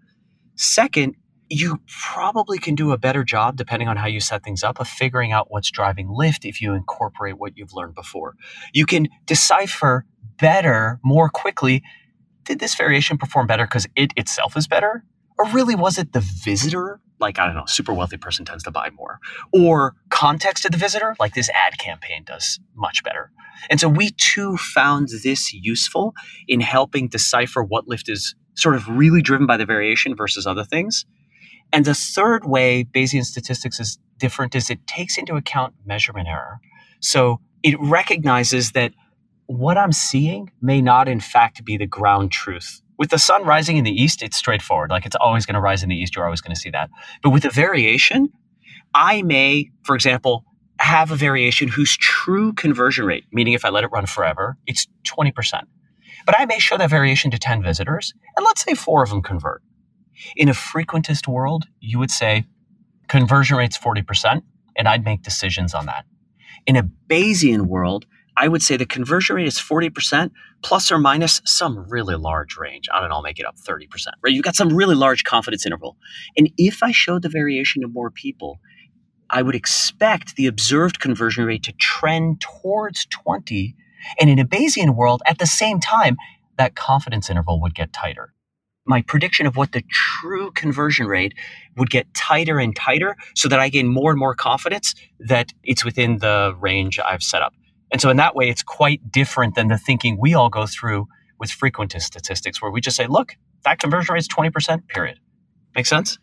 Second, 0.55 1.15
you 1.49 1.79
probably 1.87 2.57
can 2.57 2.73
do 2.73 2.91
a 2.91 2.97
better 2.97 3.23
job, 3.23 3.55
depending 3.55 3.87
on 3.87 3.97
how 3.97 4.07
you 4.07 4.19
set 4.19 4.43
things 4.43 4.63
up, 4.63 4.79
of 4.79 4.87
figuring 4.87 5.31
out 5.31 5.51
what's 5.51 5.69
driving 5.69 6.09
lift 6.09 6.45
if 6.45 6.61
you 6.61 6.73
incorporate 6.73 7.37
what 7.37 7.57
you've 7.57 7.73
learned 7.73 7.95
before. 7.95 8.35
You 8.73 8.85
can 8.85 9.07
decipher 9.25 10.05
better, 10.39 10.99
more 11.03 11.29
quickly 11.29 11.83
did 12.43 12.59
this 12.59 12.75
variation 12.75 13.17
perform 13.17 13.47
better 13.47 13.65
because 13.65 13.87
it 13.95 14.11
itself 14.17 14.57
is 14.57 14.67
better? 14.67 15.03
Or 15.43 15.49
really 15.49 15.75
was 15.75 15.97
it 15.97 16.13
the 16.13 16.21
visitor? 16.21 17.01
Like, 17.19 17.37
I 17.37 17.45
don't 17.45 17.55
know, 17.55 17.65
super 17.65 17.93
wealthy 17.93 18.15
person 18.15 18.45
tends 18.45 18.63
to 18.63 18.71
buy 18.71 18.89
more. 18.91 19.19
Or 19.51 19.93
context 20.09 20.63
of 20.63 20.71
the 20.71 20.77
visitor, 20.77 21.15
like 21.19 21.33
this 21.33 21.49
ad 21.49 21.77
campaign 21.77 22.23
does 22.23 22.61
much 22.75 23.03
better. 23.03 23.29
And 23.69 23.77
so 23.77 23.89
we 23.89 24.11
too 24.11 24.55
found 24.55 25.09
this 25.21 25.53
useful 25.53 26.13
in 26.47 26.61
helping 26.61 27.09
decipher 27.09 27.61
what 27.61 27.89
lift 27.89 28.07
is 28.07 28.35
sort 28.55 28.75
of 28.75 28.87
really 28.87 29.21
driven 29.21 29.45
by 29.45 29.57
the 29.57 29.65
variation 29.65 30.15
versus 30.15 30.47
other 30.47 30.63
things. 30.63 31.05
And 31.73 31.83
the 31.83 31.93
third 31.93 32.45
way 32.45 32.85
Bayesian 32.85 33.25
statistics 33.25 33.81
is 33.81 33.97
different 34.19 34.55
is 34.55 34.69
it 34.69 34.87
takes 34.87 35.17
into 35.17 35.35
account 35.35 35.73
measurement 35.85 36.29
error. 36.29 36.59
So 37.01 37.41
it 37.63 37.75
recognizes 37.81 38.71
that 38.71 38.93
what 39.47 39.77
I'm 39.77 39.91
seeing 39.91 40.51
may 40.61 40.81
not, 40.81 41.09
in 41.09 41.19
fact, 41.19 41.65
be 41.65 41.75
the 41.75 41.87
ground 41.87 42.31
truth. 42.31 42.81
With 42.97 43.09
the 43.09 43.17
sun 43.17 43.43
rising 43.43 43.77
in 43.77 43.83
the 43.83 43.91
east, 43.91 44.21
it's 44.21 44.37
straightforward. 44.37 44.89
Like 44.89 45.05
it's 45.05 45.15
always 45.19 45.45
going 45.45 45.55
to 45.55 45.61
rise 45.61 45.83
in 45.83 45.89
the 45.89 45.95
east. 45.95 46.15
You're 46.15 46.25
always 46.25 46.41
going 46.41 46.55
to 46.55 46.59
see 46.59 46.69
that. 46.69 46.89
But 47.21 47.31
with 47.31 47.45
a 47.45 47.49
variation, 47.49 48.29
I 48.93 49.21
may, 49.23 49.71
for 49.83 49.95
example, 49.95 50.45
have 50.79 51.11
a 51.11 51.15
variation 51.15 51.67
whose 51.67 51.95
true 51.97 52.53
conversion 52.53 53.05
rate, 53.05 53.25
meaning 53.31 53.53
if 53.53 53.65
I 53.65 53.69
let 53.69 53.83
it 53.83 53.91
run 53.91 54.05
forever, 54.05 54.57
it's 54.67 54.87
20%. 55.07 55.33
But 56.25 56.39
I 56.39 56.45
may 56.45 56.59
show 56.59 56.77
that 56.77 56.89
variation 56.89 57.31
to 57.31 57.39
10 57.39 57.63
visitors, 57.63 58.13
and 58.35 58.45
let's 58.45 58.63
say 58.63 58.73
four 58.73 59.03
of 59.03 59.09
them 59.09 59.21
convert. 59.21 59.61
In 60.35 60.49
a 60.49 60.53
frequentist 60.53 61.27
world, 61.27 61.65
you 61.79 61.99
would 61.99 62.11
say 62.11 62.45
conversion 63.07 63.57
rate's 63.57 63.77
40%, 63.77 64.41
and 64.75 64.87
I'd 64.87 65.05
make 65.05 65.21
decisions 65.21 65.73
on 65.73 65.85
that. 65.87 66.05
In 66.65 66.75
a 66.75 66.83
Bayesian 66.83 67.61
world, 67.61 68.05
I 68.35 68.47
would 68.47 68.61
say 68.61 68.77
the 68.77 68.85
conversion 68.85 69.35
rate 69.35 69.47
is 69.47 69.57
40% 69.57 70.31
plus 70.63 70.91
or 70.91 70.97
minus 70.97 71.41
some 71.45 71.85
really 71.89 72.15
large 72.15 72.57
range. 72.57 72.87
I 72.91 72.99
don't 72.99 73.09
know, 73.09 73.15
I'll 73.15 73.21
make 73.21 73.39
it 73.39 73.45
up 73.45 73.57
30%, 73.57 73.87
right? 74.23 74.33
You've 74.33 74.43
got 74.43 74.55
some 74.55 74.75
really 74.75 74.95
large 74.95 75.23
confidence 75.23 75.65
interval. 75.65 75.97
And 76.37 76.49
if 76.57 76.81
I 76.81 76.91
showed 76.91 77.21
the 77.21 77.29
variation 77.29 77.81
to 77.81 77.87
more 77.87 78.09
people, 78.09 78.59
I 79.29 79.41
would 79.41 79.55
expect 79.55 80.35
the 80.35 80.47
observed 80.47 80.99
conversion 80.99 81.45
rate 81.45 81.63
to 81.63 81.73
trend 81.73 82.41
towards 82.41 83.05
20. 83.05 83.75
And 84.19 84.29
in 84.29 84.39
a 84.39 84.45
Bayesian 84.45 84.95
world, 84.95 85.21
at 85.25 85.39
the 85.39 85.47
same 85.47 85.79
time, 85.79 86.17
that 86.57 86.75
confidence 86.75 87.29
interval 87.29 87.61
would 87.61 87.75
get 87.75 87.93
tighter. 87.93 88.33
My 88.85 89.01
prediction 89.01 89.45
of 89.45 89.55
what 89.55 89.71
the 89.71 89.83
true 89.91 90.51
conversion 90.51 91.07
rate 91.07 91.33
would 91.77 91.89
get 91.89 92.13
tighter 92.13 92.59
and 92.59 92.75
tighter 92.75 93.15
so 93.33 93.47
that 93.47 93.59
I 93.59 93.69
gain 93.69 93.87
more 93.87 94.11
and 94.11 94.19
more 94.19 94.35
confidence 94.35 94.93
that 95.19 95.53
it's 95.63 95.85
within 95.85 96.17
the 96.17 96.55
range 96.59 96.99
I've 96.99 97.23
set 97.23 97.41
up. 97.41 97.53
And 97.93 98.01
so 98.01 98.09
in 98.09 98.17
that 98.17 98.35
way, 98.35 98.49
it's 98.49 98.63
quite 98.63 99.11
different 99.11 99.55
than 99.55 99.69
the 99.69 99.77
thinking 99.77 100.17
we 100.19 100.33
all 100.33 100.49
go 100.49 100.65
through 100.65 101.07
with 101.39 101.51
frequentist 101.51 102.01
statistics, 102.01 102.61
where 102.61 102.71
we 102.71 102.81
just 102.81 102.97
say, 102.97 103.07
look, 103.07 103.37
that 103.63 103.79
conversion 103.79 104.13
rate 104.13 104.19
is 104.19 104.27
20%, 104.27 104.87
period. 104.87 105.19
Make 105.75 105.85
sense? 105.85 106.17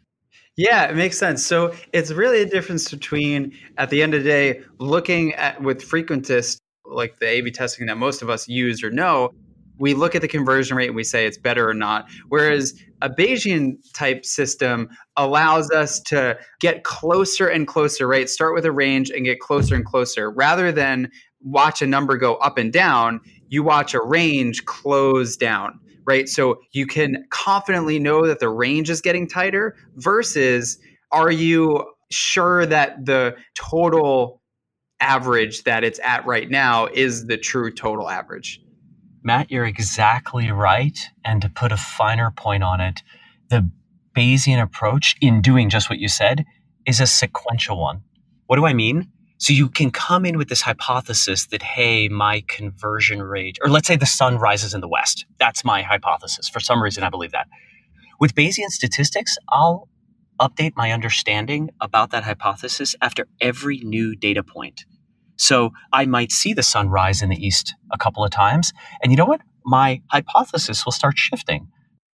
Yeah, 0.57 0.87
it 0.87 0.97
makes 0.97 1.17
sense. 1.17 1.47
So 1.47 1.73
it's 1.93 2.11
really 2.11 2.43
a 2.43 2.47
difference 2.47 2.91
between, 2.91 3.57
at 3.79 3.89
the 3.89 4.03
end 4.03 4.15
of 4.15 4.25
the 4.25 4.29
day, 4.29 4.61
looking 4.79 5.33
at 5.35 5.63
with 5.63 5.81
frequentist, 5.81 6.59
like 6.85 7.19
the 7.21 7.27
A 7.27 7.41
B 7.41 7.53
testing 7.53 7.87
that 7.87 7.97
most 7.97 8.21
of 8.21 8.29
us 8.29 8.49
use 8.49 8.83
or 8.83 8.91
know, 8.91 9.31
we 9.79 9.95
look 9.95 10.15
at 10.15 10.21
the 10.21 10.29
conversion 10.29 10.77
rate 10.77 10.89
and 10.89 10.97
we 10.97 11.05
say 11.05 11.25
it's 11.25 11.39
better 11.39 11.67
or 11.69 11.73
not. 11.73 12.11
Whereas 12.29 12.75
a 13.01 13.09
Bayesian 13.09 13.77
type 13.95 14.27
system 14.27 14.91
allows 15.17 15.71
us 15.71 16.01
to 16.01 16.37
get 16.61 16.85
closer 16.85 17.49
and 17.49 17.67
closer, 17.67 18.07
right? 18.07 18.29
Start 18.29 18.55
with 18.55 18.67
a 18.67 18.73
range 18.73 19.09
and 19.09 19.25
get 19.25 19.41
closer 19.41 19.75
and 19.75 19.85
closer 19.85 20.31
rather 20.31 20.71
than 20.71 21.11
watch 21.43 21.83
a 21.83 21.87
number 21.87 22.17
go 22.17 22.35
up 22.37 22.59
and 22.59 22.73
down, 22.73 23.21
you 23.49 23.63
watch 23.63 23.95
a 23.95 24.03
range 24.03 24.65
close 24.65 25.37
down, 25.37 25.79
right? 26.05 26.29
So 26.29 26.61
you 26.73 26.87
can 26.87 27.25
confidently 27.31 27.99
know 27.99 28.27
that 28.27 28.39
the 28.41 28.49
range 28.49 28.91
is 28.91 29.01
getting 29.01 29.29
tighter 29.29 29.77
versus 29.97 30.79
are 31.13 31.31
you 31.31 31.85
sure 32.11 32.67
that 32.67 33.05
the 33.05 33.37
total 33.55 34.41
average 35.01 35.65
that 35.65 35.83
it's 35.83 35.99
at 36.05 36.25
right 36.27 36.51
now 36.51 36.87
is 36.87 37.27
the 37.27 37.39
true 37.39 37.73
total 37.73 38.09
average? 38.09 38.61
Matt, 39.23 39.51
you're 39.51 39.67
exactly 39.67 40.51
right. 40.51 40.99
And 41.25 41.43
to 41.43 41.49
put 41.49 41.73
a 41.73 41.77
finer 41.77 42.31
point 42.31 42.63
on 42.63 42.81
it, 42.81 43.03
the 43.49 43.71
Bayesian 44.17 44.63
approach 44.63 45.17
in 45.21 45.41
doing 45.41 45.69
just 45.69 45.91
what 45.91 45.99
you 45.99 46.09
said 46.09 46.45
is 46.87 47.01
a 47.01 47.07
sequential 47.07 47.79
one. 47.79 48.03
What 48.47 48.57
do 48.57 48.67
I 48.67 48.73
mean? 48.73 49.11
So 49.41 49.55
you 49.55 49.71
can 49.71 49.91
come 49.91 50.27
in 50.27 50.37
with 50.37 50.51
this 50.51 50.61
hypothesis 50.61 51.47
that, 51.47 51.63
hey, 51.63 52.09
my 52.11 52.45
conversion 52.47 53.23
rate, 53.23 53.57
or 53.63 53.71
let's 53.71 53.89
say 53.89 53.97
the 53.97 54.05
sun 54.05 54.37
rises 54.37 54.75
in 54.75 54.83
the 54.83 54.89
west. 54.89 55.25
That's 55.39 55.65
my 55.65 55.81
hypothesis. 55.81 56.47
For 56.51 56.61
some 56.61 56.83
reason, 56.83 57.05
I 57.05 57.09
believe 57.09 57.33
that. 57.33 57.49
With 58.21 58.35
Bayesian 58.35 58.69
statistics, 58.69 59.39
I'll 59.49 59.89
update 60.39 60.75
my 60.77 60.93
understanding 60.93 61.71
about 61.81 62.11
that 62.11 62.25
hypothesis 62.25 62.95
after 63.01 63.27
every 63.41 63.79
new 63.79 64.15
data 64.15 64.43
point. 64.43 64.85
So 65.37 65.73
I 65.91 66.05
might 66.05 66.33
see 66.33 66.53
the 66.53 66.63
sun 66.63 66.91
rise 66.91 67.23
in 67.23 67.31
the 67.31 67.47
east 67.47 67.75
a 67.91 67.97
couple 67.97 68.23
of 68.23 68.31
times. 68.31 68.75
And 69.03 69.11
you 69.11 69.17
know 69.17 69.25
what? 69.25 69.41
My 69.65 70.03
hypothesis 70.09 70.85
will 70.85 70.93
start 70.93 71.17
shifting. 71.17 71.69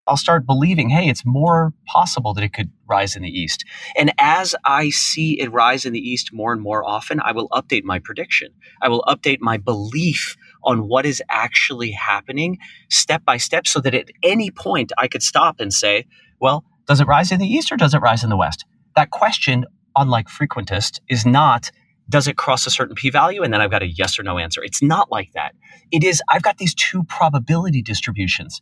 I'll 0.06 0.18
start 0.18 0.44
believing, 0.44 0.90
hey, 0.90 1.08
it's 1.08 1.24
more 1.24 1.72
possible 1.86 2.34
that 2.34 2.44
it 2.44 2.52
could 2.52 2.70
rise 2.86 3.16
in 3.16 3.22
the 3.22 3.30
east. 3.30 3.64
And 3.96 4.12
as 4.18 4.54
I 4.64 4.90
see 4.90 5.40
it 5.40 5.50
rise 5.50 5.86
in 5.86 5.94
the 5.94 5.98
east 6.00 6.30
more 6.32 6.52
and 6.52 6.60
more 6.60 6.86
often, 6.86 7.20
I 7.20 7.32
will 7.32 7.48
update 7.50 7.84
my 7.84 7.98
prediction. 7.98 8.48
I 8.82 8.88
will 8.88 9.02
update 9.08 9.38
my 9.40 9.56
belief 9.56 10.36
on 10.62 10.88
what 10.88 11.06
is 11.06 11.22
actually 11.30 11.92
happening 11.92 12.58
step 12.90 13.24
by 13.24 13.38
step 13.38 13.66
so 13.66 13.80
that 13.80 13.94
at 13.94 14.10
any 14.22 14.50
point 14.50 14.92
I 14.98 15.08
could 15.08 15.22
stop 15.22 15.58
and 15.58 15.72
say, 15.72 16.06
well, 16.38 16.64
does 16.86 17.00
it 17.00 17.06
rise 17.06 17.32
in 17.32 17.40
the 17.40 17.48
east 17.48 17.72
or 17.72 17.76
does 17.76 17.94
it 17.94 17.98
rise 17.98 18.22
in 18.22 18.30
the 18.30 18.36
west? 18.36 18.66
That 18.96 19.10
question, 19.10 19.64
unlike 19.96 20.28
frequentist, 20.28 21.00
is 21.08 21.24
not 21.24 21.70
does 22.10 22.28
it 22.28 22.36
cross 22.36 22.66
a 22.66 22.70
certain 22.70 22.94
p 22.94 23.08
value 23.08 23.42
and 23.42 23.50
then 23.50 23.62
I've 23.62 23.70
got 23.70 23.82
a 23.82 23.86
yes 23.86 24.18
or 24.18 24.22
no 24.22 24.36
answer. 24.36 24.62
It's 24.62 24.82
not 24.82 25.10
like 25.10 25.32
that. 25.32 25.54
It 25.90 26.04
is 26.04 26.20
I've 26.28 26.42
got 26.42 26.58
these 26.58 26.74
two 26.74 27.02
probability 27.04 27.80
distributions 27.80 28.60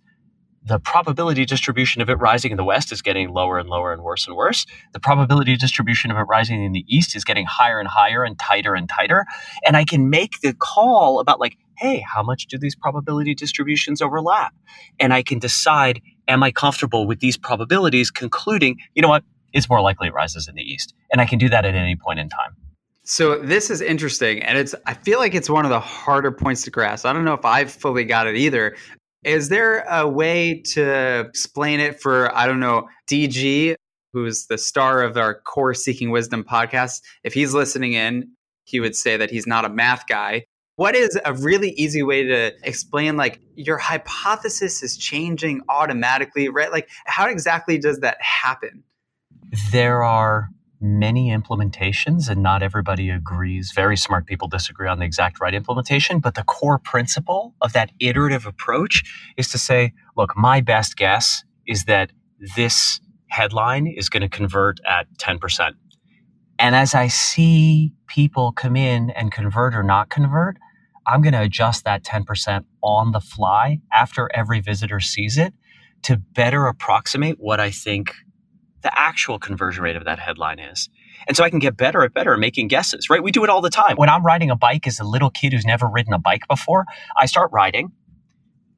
the 0.65 0.79
probability 0.79 1.45
distribution 1.45 2.03
of 2.03 2.09
it 2.09 2.15
rising 2.15 2.53
in 2.53 2.57
the 2.57 2.65
west 2.65 2.93
is 2.93 3.03
getting 3.03 3.31
lower 3.31 3.59
and 3.59 3.69
lower 3.69 3.93
and 3.93 4.03
worse 4.03 4.27
and 4.27 4.37
worse. 4.37 4.65
The 4.93 5.01
probability 5.01 5.57
distribution 5.57 6.11
of 6.11 6.17
it 6.17 6.23
rising 6.23 6.63
in 6.63 6.73
the 6.73 6.85
east 6.89 7.17
is 7.17 7.25
getting 7.25 7.47
higher 7.47 7.81
and 7.81 7.89
higher 7.89 8.23
and 8.23 8.39
tighter 8.39 8.75
and 8.75 8.89
tighter. 8.89 9.27
And 9.67 9.77
I 9.77 9.85
can 9.85 10.09
make 10.09 10.41
the 10.41 10.55
call 10.55 11.19
about, 11.19 11.41
like, 11.41 11.57
hey, 11.79 12.05
how 12.15 12.23
much 12.23 12.47
do 12.47 12.59
these 12.59 12.77
probability 12.77 13.35
distributions 13.35 14.01
overlap? 14.01 14.55
And 15.01 15.13
I 15.13 15.23
can 15.23 15.41
decide, 15.41 16.01
am 16.29 16.43
I 16.43 16.53
comfortable 16.53 17.07
with 17.07 17.19
these 17.19 17.37
probabilities 17.37 18.11
concluding, 18.11 18.79
you 18.95 19.03
know 19.03 19.09
what, 19.09 19.25
it's 19.53 19.69
more 19.69 19.81
likely 19.81 20.09
it 20.09 20.15
rises 20.15 20.49
in 20.49 20.55
the 20.55 20.63
east. 20.63 20.95
And 21.11 21.21
I 21.21 21.27
can 21.27 21.39
do 21.39 21.49
that 21.49 21.65
at 21.65 21.75
any 21.75 21.97
point 21.97 22.21
in 22.21 22.29
time. 22.29 22.57
So 23.05 23.41
this 23.41 23.69
is 23.69 23.81
interesting, 23.81 24.41
and 24.45 24.57
it's 24.57 24.77
I 24.87 24.95
feel 24.95 25.19
like 25.19 25.35
it's 25.35 25.51
one 25.51 25.65
of 25.65 25.71
the 25.71 25.81
harder 25.81 26.31
points 26.31 26.63
to 26.63 26.71
grasp. 26.71 27.05
I 27.05 27.13
don't 27.13 27.25
know 27.25 27.35
if 27.35 27.45
I've 27.45 27.73
fully 27.73 28.05
got 28.05 28.29
it 28.29 28.37
either, 28.37 28.77
is 29.25 29.49
there 29.49 29.85
a 29.89 30.09
way 30.09 30.63
to 30.73 31.21
explain 31.21 31.81
it 31.81 32.01
for, 32.01 32.35
I 32.37 32.47
don't 32.47 32.61
know, 32.61 32.89
DG, 33.11 33.77
who's 34.13 34.47
the 34.47 34.59
star 34.59 35.03
of 35.03 35.17
our 35.17 35.35
Core 35.35 35.75
Seeking 35.75 36.11
Wisdom 36.11 36.45
podcast? 36.45 37.03
If 37.23 37.35
he's 37.35 37.55
listening 37.55 37.93
in, 37.93 38.33
he 38.65 38.81
would 38.81 38.97
say 38.97 39.17
that 39.17 39.31
he's 39.31 39.47
not 39.47 39.65
a 39.65 39.69
math 39.69 40.07
guy. 40.09 40.45
What 40.77 40.95
is 40.95 41.19
a 41.25 41.35
really 41.35 41.71
easy 41.71 42.03
way 42.03 42.25
to 42.25 42.53
explain, 42.65 43.17
like, 43.17 43.41
your 43.55 43.79
hypothesis 43.79 44.83
is 44.83 44.97
changing 44.97 45.61
automatically, 45.69 46.49
right? 46.49 46.73
Like, 46.73 46.89
how 47.05 47.29
exactly 47.29 47.79
does 47.79 48.01
that 48.01 48.17
happen? 48.21 48.83
There 49.71 50.03
are 50.03 50.49
many 50.83 51.31
implementations 51.31 52.29
and 52.29 52.43
not 52.43 52.63
everybody 52.63 53.09
agrees. 53.09 53.73
Very 53.73 53.97
smart 53.97 54.27
people 54.27 54.49
disagree 54.49 54.89
on 54.89 54.99
the 54.99 55.05
exact 55.05 55.41
right 55.41 55.55
implementation, 55.55 56.19
but 56.19 56.35
the 56.35 56.43
core 56.43 56.79
principle 56.79 57.55
of 57.61 57.73
that 57.73 57.93
iterative 58.01 58.47
approach 58.47 59.05
is 59.37 59.49
to 59.51 59.59
say, 59.59 59.93
look, 60.17 60.37
my 60.37 60.61
best 60.61 60.97
guess 60.97 61.45
is 61.67 61.85
that 61.85 62.11
this 62.57 63.01
headline 63.29 63.87
is 63.87 64.09
going 64.09 64.23
to 64.23 64.29
convert 64.29 64.81
at 64.85 65.07
10%. 65.19 65.73
And 66.59 66.77
as 66.77 66.95
I 66.95 67.09
see 67.09 67.93
people 68.09 68.53
come 68.53 68.77
in 68.77 69.11
and 69.11 69.33
convert 69.33 69.75
or 69.75 69.83
not 69.83 70.11
convert, 70.11 70.59
I'm 71.07 71.23
going 71.23 71.33
to 71.33 71.43
adjust 71.43 71.85
that 71.85 72.05
10% 72.05 72.65
on 72.83 73.13
the 73.13 73.21
fly 73.21 73.81
after 73.93 74.31
every 74.35 74.61
visitor 74.61 75.01
sees 75.01 75.39
it 75.39 75.55
to 76.03 76.17
better 76.17 76.67
approximate 76.67 77.37
what 77.39 77.61
I 77.61 77.71
think 77.71 78.15
the 78.83 78.97
actual 78.99 79.39
conversion 79.39 79.83
rate 79.83 79.97
of 79.97 80.05
that 80.05 80.19
headline 80.19 80.59
is. 80.59 80.89
And 81.27 81.37
so 81.37 81.45
I 81.45 81.51
can 81.51 81.59
get 81.59 81.77
better 81.77 82.03
at 82.03 82.13
better 82.13 82.33
at 82.33 82.39
making 82.39 82.69
guesses, 82.69 83.09
right? 83.09 83.23
We 83.23 83.31
do 83.31 83.45
it 83.45 83.51
all 83.51 83.61
the 83.61 83.71
time. 83.71 83.97
When 83.97 84.09
I'm 84.09 84.25
riding 84.25 84.51
a 84.51 84.57
bike 84.57 84.87
as 84.87 84.99
a 85.01 85.05
little 85.05 85.31
kid 85.31 85.53
who's 85.53 85.65
never 85.65 85.87
ridden 85.87 86.13
a 86.13 86.19
bike 86.19 86.47
before, 86.49 86.85
I 87.17 87.27
start 87.27 87.51
riding 87.53 87.93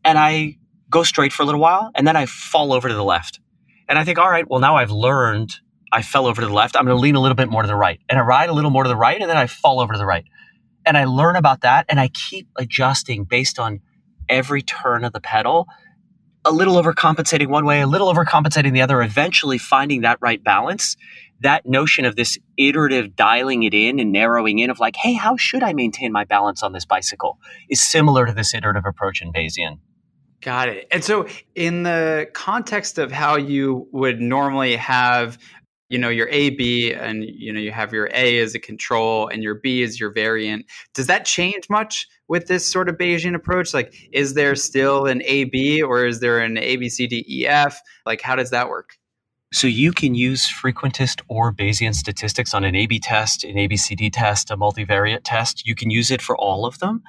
and 0.04 0.18
I 0.18 0.58
go 0.90 1.02
straight 1.02 1.32
for 1.32 1.42
a 1.42 1.46
little 1.46 1.61
while 1.61 1.90
and 1.94 2.06
then 2.06 2.16
I 2.16 2.26
fall 2.26 2.73
over 2.73 2.88
to 2.88 2.94
the 2.94 3.04
left. 3.04 3.40
And 3.88 3.99
I 3.99 4.04
think, 4.04 4.18
all 4.18 4.30
right, 4.30 4.49
well, 4.49 4.61
now 4.61 4.76
I've 4.76 4.90
learned 4.90 5.56
I 5.92 6.02
fell 6.02 6.26
over 6.26 6.40
to 6.40 6.46
the 6.46 6.52
left. 6.52 6.76
I'm 6.76 6.84
going 6.84 6.96
to 6.96 7.00
lean 7.00 7.14
a 7.14 7.20
little 7.20 7.37
bit 7.37 7.49
more 7.49 7.62
to 7.62 7.68
the 7.68 7.76
right. 7.76 8.00
And 8.08 8.18
I 8.18 8.23
ride 8.23 8.49
a 8.49 8.52
little 8.52 8.70
more 8.70 8.82
to 8.82 8.88
the 8.88 8.96
right 8.96 9.20
and 9.20 9.30
then 9.30 9.37
I 9.37 9.46
fall 9.46 9.80
over 9.80 9.92
to 9.92 9.99
the 9.99 10.06
right. 10.06 10.25
And 10.84 10.99
I 10.99 11.04
learn 11.04 11.37
about 11.37 11.62
that 11.62 11.87
and 11.88 11.99
I 11.99 12.08
keep 12.08 12.49
adjusting 12.58 13.25
based 13.25 13.58
on 13.58 13.80
every 14.28 14.62
turn 14.62 15.04
of 15.04 15.12
the 15.12 15.20
pedal 15.20 15.66
a 16.44 16.52
little 16.52 16.74
overcompensating 16.82 17.48
one 17.48 17.64
way, 17.64 17.80
a 17.80 17.86
little 17.86 18.12
overcompensating 18.12 18.72
the 18.72 18.82
other, 18.82 19.02
eventually 19.02 19.58
finding 19.58 20.02
that 20.02 20.18
right 20.20 20.42
balance. 20.42 20.96
That 21.40 21.66
notion 21.66 22.04
of 22.04 22.16
this 22.16 22.38
iterative 22.56 23.16
dialing 23.16 23.64
it 23.64 23.74
in 23.74 23.98
and 23.98 24.12
narrowing 24.12 24.60
in 24.60 24.70
of 24.70 24.78
like, 24.78 24.96
hey, 24.96 25.14
how 25.14 25.36
should 25.36 25.62
I 25.62 25.72
maintain 25.72 26.12
my 26.12 26.24
balance 26.24 26.62
on 26.62 26.72
this 26.72 26.84
bicycle 26.84 27.38
is 27.68 27.80
similar 27.80 28.26
to 28.26 28.32
this 28.32 28.54
iterative 28.54 28.84
approach 28.86 29.20
in 29.20 29.32
Bayesian. 29.32 29.78
Got 30.40 30.68
it. 30.68 30.86
And 30.90 31.02
so, 31.02 31.26
in 31.54 31.84
the 31.84 32.28
context 32.34 32.98
of 32.98 33.10
how 33.10 33.36
you 33.36 33.88
would 33.92 34.20
normally 34.20 34.76
have 34.76 35.38
you 35.88 35.99
know 35.99 36.09
your 36.09 36.29
a 36.29 36.50
b 36.50 36.93
and 36.93 37.25
you 37.25 37.53
know 37.53 37.61
you 37.61 37.71
have 37.71 37.93
your 37.93 38.09
a 38.14 38.38
as 38.38 38.55
a 38.55 38.59
control 38.59 39.29
and 39.29 39.43
your 39.43 39.55
b 39.55 39.83
is 39.83 40.00
your 40.00 40.11
variant 40.12 40.64
does 40.95 41.07
that 41.07 41.25
change 41.25 41.69
much 41.69 42.07
with 42.29 42.47
this 42.47 42.71
sort 42.71 42.88
of 42.88 42.97
bayesian 42.97 43.35
approach 43.35 43.75
like 43.75 43.95
is 44.12 44.35
there 44.35 44.55
still 44.55 45.07
an 45.07 45.23
a 45.25 45.45
b 45.45 45.83
or 45.83 46.07
is 46.07 46.21
there 46.21 46.38
an 46.38 46.57
a 46.59 46.76
b 46.76 46.88
c 46.88 47.07
d 47.07 47.25
e 47.29 47.47
f 47.47 47.81
like 48.07 48.21
how 48.21 48.35
does 48.35 48.50
that 48.50 48.69
work 48.69 48.97
so 49.53 49.69
you 49.69 49.93
can 49.93 50.17
use 50.17 50.50
frequentist 50.50 51.23
or 51.29 51.53
Bayesian 51.53 51.95
statistics 51.95 52.55
on 52.55 52.64
an 52.64 52.75
A/B 52.75 52.99
test, 52.99 53.45
an 53.45 53.55
ABCD 53.55 54.11
test, 54.12 54.50
a 54.50 54.57
multivariate 54.57 55.21
test. 55.23 55.64
You 55.64 55.76
can 55.76 55.91
use 55.91 56.11
it 56.11 56.21
for 56.21 56.37
all 56.37 56.67
of 56.67 56.81
them. 56.81 57.05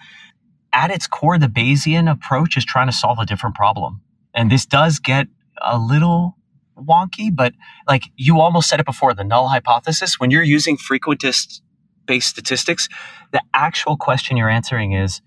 At 0.71 0.91
its 0.91 1.07
core, 1.07 1.39
the 1.39 1.47
Bayesian 1.47 2.07
approach 2.09 2.55
is 2.55 2.63
trying 2.63 2.85
to 2.85 2.93
solve 2.93 3.17
a 3.17 3.25
different 3.25 3.55
problem. 3.55 3.99
And 4.35 4.51
this 4.51 4.63
does 4.63 4.99
get 4.99 5.25
a 5.59 5.79
little 5.79 6.37
wonky, 6.77 7.33
but 7.33 7.53
like 7.87 8.03
you 8.15 8.39
almost 8.39 8.69
said 8.69 8.79
it 8.79 8.85
before, 8.85 9.13
the 9.13 9.23
null 9.23 9.47
hypothesis, 9.47 10.19
when 10.19 10.31
you're 10.31 10.43
using 10.43 10.77
frequentist 10.77 11.61
based 12.05 12.29
statistics, 12.29 12.87
the 13.31 13.41
actual 13.53 13.97
question 13.97 14.37
you're 14.37 14.49
answering 14.49 14.93
is 14.93 15.21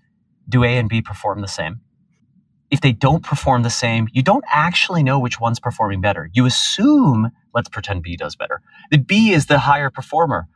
do 0.47 0.63
A 0.63 0.77
and 0.77 0.89
B 0.89 1.01
perform 1.01 1.41
the 1.41 1.47
same? 1.47 1.81
If 2.71 2.81
they 2.81 2.91
don't 2.91 3.23
perform 3.23 3.63
the 3.63 3.69
same, 3.69 4.07
you 4.13 4.21
don't 4.21 4.43
actually 4.51 5.03
know 5.03 5.19
which 5.19 5.39
one's 5.39 5.59
performing 5.59 6.01
better. 6.01 6.29
You 6.33 6.45
assume, 6.45 7.31
let's 7.53 7.69
pretend 7.69 8.03
B 8.03 8.15
does 8.15 8.35
better, 8.35 8.61
that 8.91 9.07
B 9.07 9.31
is 9.31 9.47
the 9.47 9.59
higher 9.59 9.89
performer. 9.89 10.47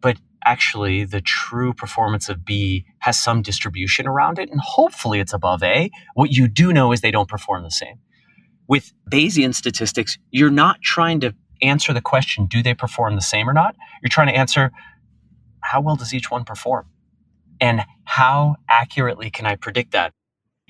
But 0.00 0.18
actually, 0.44 1.04
the 1.04 1.20
true 1.20 1.74
performance 1.74 2.28
of 2.28 2.44
B 2.44 2.86
has 3.00 3.18
some 3.18 3.42
distribution 3.42 4.06
around 4.06 4.38
it, 4.38 4.50
and 4.50 4.60
hopefully 4.60 5.20
it's 5.20 5.34
above 5.34 5.62
A. 5.62 5.90
What 6.14 6.30
you 6.30 6.48
do 6.48 6.72
know 6.72 6.92
is 6.92 7.00
they 7.00 7.10
don't 7.10 7.28
perform 7.28 7.64
the 7.64 7.70
same. 7.70 7.98
With 8.68 8.92
Bayesian 9.10 9.54
statistics, 9.54 10.18
you're 10.30 10.50
not 10.50 10.82
trying 10.82 11.20
to 11.20 11.34
answer 11.62 11.92
the 11.92 12.00
question, 12.00 12.46
do 12.46 12.62
they 12.62 12.74
perform 12.74 13.14
the 13.16 13.22
same 13.22 13.48
or 13.48 13.52
not? 13.52 13.74
You're 14.02 14.10
trying 14.10 14.28
to 14.28 14.36
answer, 14.36 14.70
how 15.60 15.80
well 15.80 15.96
does 15.96 16.14
each 16.14 16.30
one 16.30 16.44
perform? 16.44 16.86
And 17.60 17.84
how 18.04 18.56
accurately 18.68 19.30
can 19.30 19.46
I 19.46 19.56
predict 19.56 19.92
that? 19.92 20.12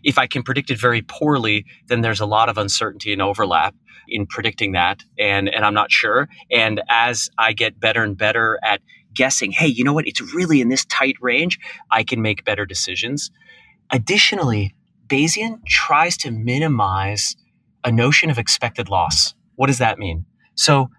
If 0.02 0.16
I 0.16 0.26
can 0.26 0.42
predict 0.42 0.70
it 0.70 0.80
very 0.80 1.02
poorly, 1.02 1.66
then 1.88 2.00
there's 2.00 2.20
a 2.20 2.26
lot 2.26 2.48
of 2.48 2.56
uncertainty 2.56 3.12
and 3.12 3.20
overlap 3.20 3.74
in 4.06 4.26
predicting 4.26 4.72
that. 4.72 5.02
And, 5.18 5.48
and 5.48 5.64
I'm 5.64 5.74
not 5.74 5.90
sure. 5.90 6.28
And 6.50 6.80
as 6.88 7.28
I 7.36 7.52
get 7.52 7.80
better 7.80 8.02
and 8.02 8.16
better 8.16 8.58
at 8.62 8.80
guessing, 9.12 9.50
hey, 9.50 9.66
you 9.66 9.82
know 9.84 9.92
what? 9.92 10.06
It's 10.06 10.20
really 10.32 10.60
in 10.60 10.68
this 10.68 10.84
tight 10.84 11.16
range, 11.20 11.58
I 11.90 12.04
can 12.04 12.22
make 12.22 12.44
better 12.44 12.64
decisions. 12.64 13.30
Additionally, 13.90 14.74
Bayesian 15.08 15.64
tries 15.66 16.16
to 16.18 16.30
minimize 16.30 17.34
a 17.84 17.92
notion 17.92 18.30
of 18.30 18.38
expected 18.38 18.88
loss. 18.88 19.34
What 19.56 19.66
does 19.66 19.78
that 19.78 19.98
mean? 19.98 20.26
So 20.54 20.90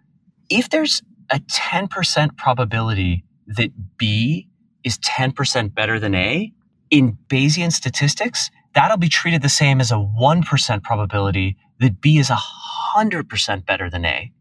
if 0.49 0.69
there's 0.69 1.01
a 1.29 1.39
10% 1.39 2.37
probability 2.37 3.23
that 3.47 3.97
B 3.97 4.47
is 4.83 4.97
10% 4.99 5.73
better 5.73 5.99
than 5.99 6.15
A, 6.15 6.51
in 6.89 7.17
Bayesian 7.27 7.71
statistics, 7.71 8.49
that'll 8.73 8.97
be 8.97 9.09
treated 9.09 9.41
the 9.41 9.49
same 9.49 9.79
as 9.79 9.91
a 9.91 9.95
1% 9.95 10.83
probability 10.83 11.57
that 11.79 12.01
B 12.01 12.17
is 12.17 12.29
100% 12.95 13.65
better 13.65 13.89
than 13.89 14.05
A. 14.05 14.31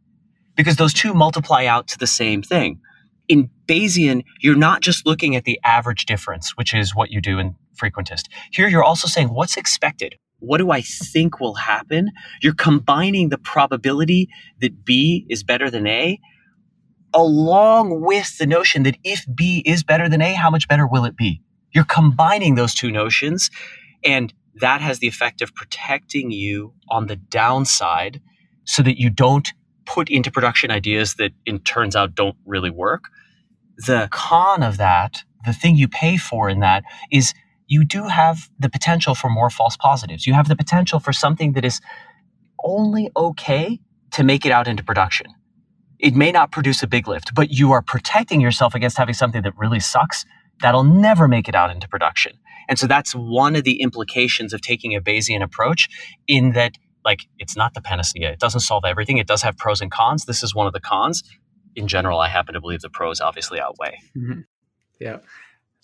Because 0.56 0.76
those 0.76 0.94
two 0.94 1.14
multiply 1.14 1.66
out 1.66 1.86
to 1.88 1.98
the 1.98 2.06
same 2.06 2.42
thing. 2.42 2.80
In 3.28 3.50
Bayesian, 3.66 4.24
you're 4.40 4.56
not 4.56 4.80
just 4.80 5.06
looking 5.06 5.36
at 5.36 5.44
the 5.44 5.60
average 5.64 6.06
difference, 6.06 6.56
which 6.56 6.74
is 6.74 6.94
what 6.94 7.10
you 7.10 7.20
do 7.20 7.38
in 7.38 7.54
frequentist. 7.76 8.24
Here, 8.50 8.68
you're 8.68 8.84
also 8.84 9.06
saying 9.06 9.28
what's 9.28 9.56
expected 9.56 10.16
what 10.40 10.58
do 10.58 10.70
I 10.70 10.80
think 10.82 11.40
will 11.40 11.54
happen? 11.54 12.10
You're 12.42 12.54
combining 12.54 13.28
the 13.28 13.38
probability 13.38 14.28
that 14.60 14.84
B 14.84 15.26
is 15.28 15.42
better 15.42 15.70
than 15.70 15.86
A 15.86 16.18
along 17.14 18.02
with 18.02 18.38
the 18.38 18.46
notion 18.46 18.82
that 18.84 18.96
if 19.04 19.24
B 19.34 19.62
is 19.64 19.82
better 19.82 20.08
than 20.08 20.22
A, 20.22 20.34
how 20.34 20.50
much 20.50 20.68
better 20.68 20.86
will 20.86 21.04
it 21.04 21.16
be? 21.16 21.42
You're 21.74 21.84
combining 21.84 22.54
those 22.54 22.74
two 22.74 22.90
notions, 22.90 23.50
and 24.04 24.32
that 24.60 24.80
has 24.80 24.98
the 24.98 25.08
effect 25.08 25.42
of 25.42 25.54
protecting 25.54 26.30
you 26.30 26.74
on 26.90 27.06
the 27.06 27.16
downside 27.16 28.20
so 28.64 28.82
that 28.82 28.98
you 28.98 29.10
don't 29.10 29.52
put 29.86 30.10
into 30.10 30.30
production 30.30 30.70
ideas 30.70 31.14
that 31.14 31.32
it 31.46 31.64
turns 31.64 31.96
out 31.96 32.14
don't 32.14 32.36
really 32.44 32.70
work. 32.70 33.04
The 33.86 34.08
con 34.10 34.62
of 34.62 34.76
that, 34.78 35.22
the 35.46 35.52
thing 35.52 35.76
you 35.76 35.88
pay 35.88 36.16
for 36.16 36.48
in 36.48 36.60
that 36.60 36.84
is 37.10 37.32
you 37.68 37.84
do 37.84 38.04
have 38.04 38.48
the 38.58 38.68
potential 38.68 39.14
for 39.14 39.30
more 39.30 39.50
false 39.50 39.76
positives. 39.76 40.26
You 40.26 40.34
have 40.34 40.48
the 40.48 40.56
potential 40.56 40.98
for 40.98 41.12
something 41.12 41.52
that 41.52 41.64
is 41.64 41.80
only 42.64 43.10
okay 43.16 43.78
to 44.12 44.24
make 44.24 44.44
it 44.44 44.50
out 44.50 44.66
into 44.66 44.82
production. 44.82 45.26
It 45.98 46.14
may 46.14 46.32
not 46.32 46.50
produce 46.50 46.82
a 46.82 46.86
big 46.86 47.06
lift, 47.06 47.34
but 47.34 47.50
you 47.50 47.72
are 47.72 47.82
protecting 47.82 48.40
yourself 48.40 48.74
against 48.74 48.96
having 48.96 49.14
something 49.14 49.42
that 49.42 49.52
really 49.56 49.80
sucks 49.80 50.24
that'll 50.60 50.84
never 50.84 51.28
make 51.28 51.48
it 51.48 51.54
out 51.54 51.70
into 51.70 51.88
production. 51.88 52.32
And 52.68 52.78
so 52.78 52.86
that's 52.86 53.12
one 53.12 53.54
of 53.54 53.64
the 53.64 53.80
implications 53.80 54.52
of 54.52 54.60
taking 54.60 54.96
a 54.96 55.00
Bayesian 55.00 55.42
approach 55.42 55.88
in 56.26 56.52
that 56.52 56.72
like 57.04 57.26
it's 57.38 57.56
not 57.56 57.74
the 57.74 57.80
panacea. 57.80 58.32
It 58.32 58.40
doesn't 58.40 58.60
solve 58.60 58.84
everything. 58.84 59.18
It 59.18 59.26
does 59.26 59.42
have 59.42 59.56
pros 59.56 59.80
and 59.80 59.90
cons. 59.90 60.24
This 60.24 60.42
is 60.42 60.54
one 60.54 60.66
of 60.66 60.72
the 60.72 60.80
cons. 60.80 61.22
In 61.76 61.86
general, 61.86 62.18
I 62.18 62.28
happen 62.28 62.54
to 62.54 62.60
believe 62.60 62.80
the 62.80 62.90
pros 62.90 63.20
obviously 63.20 63.60
outweigh. 63.60 63.98
Mm-hmm. 64.16 64.40
Yeah. 65.00 65.18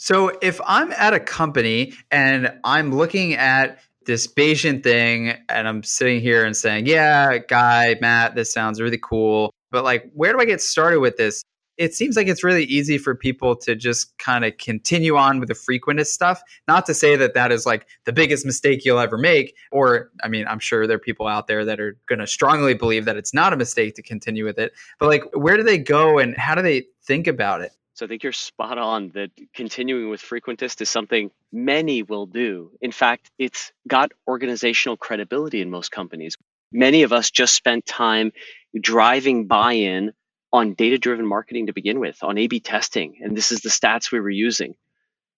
So 0.05 0.37
if 0.43 0.61
I'm 0.67 0.93
at 0.93 1.15
a 1.15 1.19
company 1.19 1.95
and 2.11 2.53
I'm 2.63 2.95
looking 2.95 3.33
at 3.33 3.79
this 4.05 4.27
Bayesian 4.27 4.83
thing 4.83 5.33
and 5.49 5.67
I'm 5.67 5.83
sitting 5.83 6.21
here 6.21 6.45
and 6.45 6.55
saying, 6.55 6.85
yeah, 6.85 7.39
guy, 7.39 7.97
Matt, 8.03 8.35
this 8.35 8.53
sounds 8.53 8.83
really 8.83 9.01
cool. 9.03 9.51
But 9.71 9.83
like, 9.83 10.11
where 10.13 10.35
do 10.35 10.41
I 10.41 10.45
get 10.45 10.61
started 10.61 11.01
with 11.01 11.17
this? 11.17 11.43
It 11.79 11.95
seems 11.95 12.19
like 12.19 12.27
it's 12.27 12.45
really 12.45 12.65
easy 12.65 12.99
for 12.99 13.15
people 13.15 13.57
to 13.57 13.75
just 13.75 14.19
kind 14.19 14.45
of 14.45 14.59
continue 14.59 15.17
on 15.17 15.41
with 15.41 15.49
the 15.49 15.55
frequentist 15.55 16.09
stuff. 16.09 16.43
Not 16.69 16.85
to 16.85 16.93
say 16.93 17.17
that 17.17 17.33
that 17.33 17.51
is 17.51 17.65
like 17.65 17.87
the 18.05 18.13
biggest 18.13 18.45
mistake 18.45 18.85
you'll 18.85 18.99
ever 18.99 19.17
make. 19.17 19.57
Or, 19.73 20.11
I 20.23 20.29
mean, 20.29 20.47
I'm 20.47 20.59
sure 20.59 20.87
there 20.87 20.97
are 20.97 21.01
people 21.01 21.27
out 21.27 21.47
there 21.47 21.65
that 21.65 21.81
are 21.81 21.97
going 22.11 22.19
to 22.19 22.27
strongly 22.27 22.75
believe 22.75 23.07
that 23.07 23.17
it's 23.17 23.33
not 23.33 23.55
a 23.55 23.57
mistake 23.57 23.95
to 23.95 24.03
continue 24.03 24.45
with 24.45 24.59
it. 24.59 24.75
But 24.99 25.09
like, 25.09 25.25
where 25.33 25.57
do 25.57 25.63
they 25.63 25.79
go 25.79 26.19
and 26.19 26.37
how 26.37 26.55
do 26.55 26.61
they 26.61 26.89
think 27.07 27.27
about 27.27 27.63
it? 27.63 27.73
So 27.95 28.07
I 28.07 28.09
think 28.09 28.25
you're 28.25 28.33
spot 28.33 28.77
on 28.77 29.11
that 29.11 29.31
continuing 29.55 30.11
with 30.11 30.21
frequentist 30.21 30.81
is 30.81 30.91
something 30.91 31.31
many 31.53 32.03
will 32.03 32.27
do. 32.27 32.73
In 32.81 32.91
fact, 32.91 33.31
it's 33.39 33.73
got 33.87 34.11
organizational 34.27 34.97
credibility 34.97 35.61
in 35.61 35.71
most 35.71 35.93
companies. 35.93 36.37
Many 36.73 37.05
of 37.05 37.13
us 37.13 37.31
just 37.31 37.55
spent 37.55 37.87
time 37.87 38.33
driving 38.79 39.47
buy 39.47 39.75
in 39.75 40.13
on 40.53 40.75
data 40.75 40.99
driven 40.99 41.25
marketing 41.25 41.67
to 41.67 41.73
begin 41.73 42.01
with, 42.01 42.19
on 42.23 42.37
A 42.37 42.49
B 42.49 42.59
testing. 42.59 43.19
And 43.23 43.37
this 43.37 43.53
is 43.53 43.61
the 43.61 43.69
stats 43.69 44.11
we 44.11 44.19
were 44.19 44.31
using. 44.31 44.75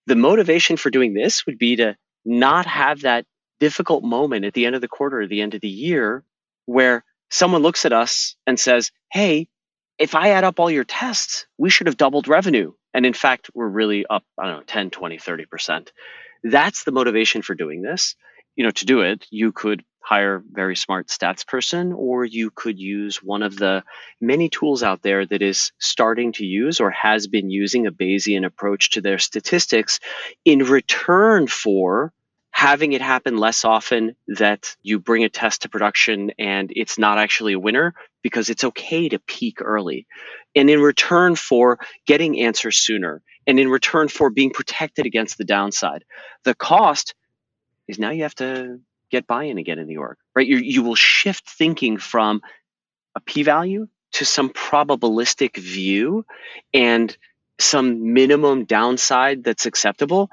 The 0.07 0.17
motivation 0.17 0.79
for 0.79 0.89
doing 0.89 1.13
this 1.13 1.45
would 1.45 1.59
be 1.59 1.77
to 1.77 1.97
not 2.25 2.65
have 2.65 3.03
that 3.03 3.27
difficult 3.61 4.03
moment 4.03 4.47
at 4.47 4.55
the 4.55 4.65
end 4.65 4.75
of 4.75 4.81
the 4.81 4.89
quarter 4.89 5.21
or 5.21 5.27
the 5.27 5.43
end 5.43 5.55
of 5.55 5.61
the 5.61 5.69
year 5.69 6.25
where 6.65 7.05
someone 7.31 7.63
looks 7.63 7.85
at 7.85 7.93
us 7.93 8.37
and 8.47 8.59
says, 8.59 8.93
Hey, 9.13 9.49
if 9.99 10.15
I 10.15 10.31
add 10.31 10.45
up 10.45 10.61
all 10.61 10.71
your 10.71 10.85
tests, 10.85 11.47
we 11.59 11.71
should 11.71 11.87
have 11.87 11.97
doubled 11.97 12.29
revenue. 12.29 12.73
And 12.93 13.07
in 13.07 13.15
fact, 13.15 13.51
we're 13.55 13.69
really 13.69 14.07
up, 14.07 14.25
I 14.39 14.47
don't 14.47 14.59
know, 14.59 14.63
10, 14.67 14.91
20, 14.91 15.19
30%. 15.19 15.89
That's 16.45 16.85
the 16.85 16.93
motivation 16.93 17.43
for 17.43 17.55
doing 17.55 17.83
this. 17.83 18.15
You 18.57 18.65
know, 18.65 18.71
to 18.71 18.87
do 18.87 19.01
it, 19.01 19.27
you 19.31 19.53
could 19.53 19.85
hire 20.01 20.43
very 20.53 20.77
smart 20.77 21.09
stats 21.09 21.47
person, 21.47 21.93
or 21.93 22.25
you 22.25 22.51
could 22.51 22.79
use 22.79 23.23
one 23.23 23.43
of 23.43 23.57
the 23.57 23.83
many 24.21 24.49
tools 24.49 24.83
out 24.83 25.03
there 25.03 25.27
that 25.27 25.43
is 25.43 25.73
starting 25.79 26.33
to 26.33 26.45
use 26.47 26.79
or 26.79 26.91
has 26.91 27.27
been 27.27 27.51
using 27.51 27.87
a 27.87 27.93
Bayesian 27.93 28.47
approach 28.47 28.93
to 28.93 29.01
their 29.01 29.19
statistics 29.19 29.99
in 30.45 30.61
return 30.61 31.49
for 31.49 32.13
having 32.57 32.95
it 32.95 33.03
happen 33.03 33.37
less 33.37 33.67
often 33.67 34.17
that 34.29 34.77
you 34.83 34.99
bring 34.99 35.23
a 35.25 35.29
test 35.29 35.61
to 35.61 35.69
production 35.69 36.31
and 36.39 36.73
it's 36.75 36.99
not 36.99 37.19
actually 37.19 37.53
a 37.53 37.59
winner 37.59 37.93
because 38.23 38.49
it's 38.49 38.65
okay 38.65 39.11
to 39.11 39.19
peek 39.19 39.61
early. 39.61 40.07
And 40.55 40.71
in 40.71 40.81
return 40.81 41.37
for 41.37 41.79
getting 42.07 42.41
answers 42.41 42.79
sooner 42.79 43.21
and 43.47 43.61
in 43.61 43.69
return 43.69 44.09
for 44.09 44.31
being 44.31 44.53
protected 44.53 45.05
against 45.05 45.37
the 45.37 45.45
downside, 45.45 46.05
the 46.45 46.55
cost 46.55 47.15
is 47.89 47.99
now 47.99 48.09
you 48.09 48.23
have 48.23 48.35
to 48.37 48.81
get 49.11 49.27
buy-in 49.27 49.59
again 49.59 49.79
in 49.79 49.87
the 49.87 49.99
org, 49.99 50.17
right? 50.35 50.47
You, 50.47 50.57
you 50.57 50.83
will 50.83 50.95
shift 50.95 51.47
thinking 51.47 51.99
from 51.99 52.41
a 53.15 53.21
p-value 53.21 53.87
to 54.13 54.25
some 54.25 54.49
probabilistic 54.49 55.59
view 55.59 56.25
and 56.73 57.15
some 57.61 58.15
minimum 58.15 58.65
downside 58.65 59.45
that's 59.45 59.67
acceptable. 59.67 60.31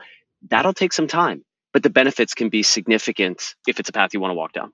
That'll 0.48 0.72
take 0.72 0.94
some 0.94 1.08
time 1.08 1.44
but 1.74 1.84
the 1.84 1.90
benefits 1.90 2.34
can 2.34 2.48
be 2.48 2.64
significant 2.64 3.56
if 3.68 3.80
it's 3.80 3.90
a 3.90 3.92
path 3.92 4.14
you 4.14 4.22
want 4.22 4.32
to 4.32 4.36
walk 4.36 4.54
down. 4.54 4.72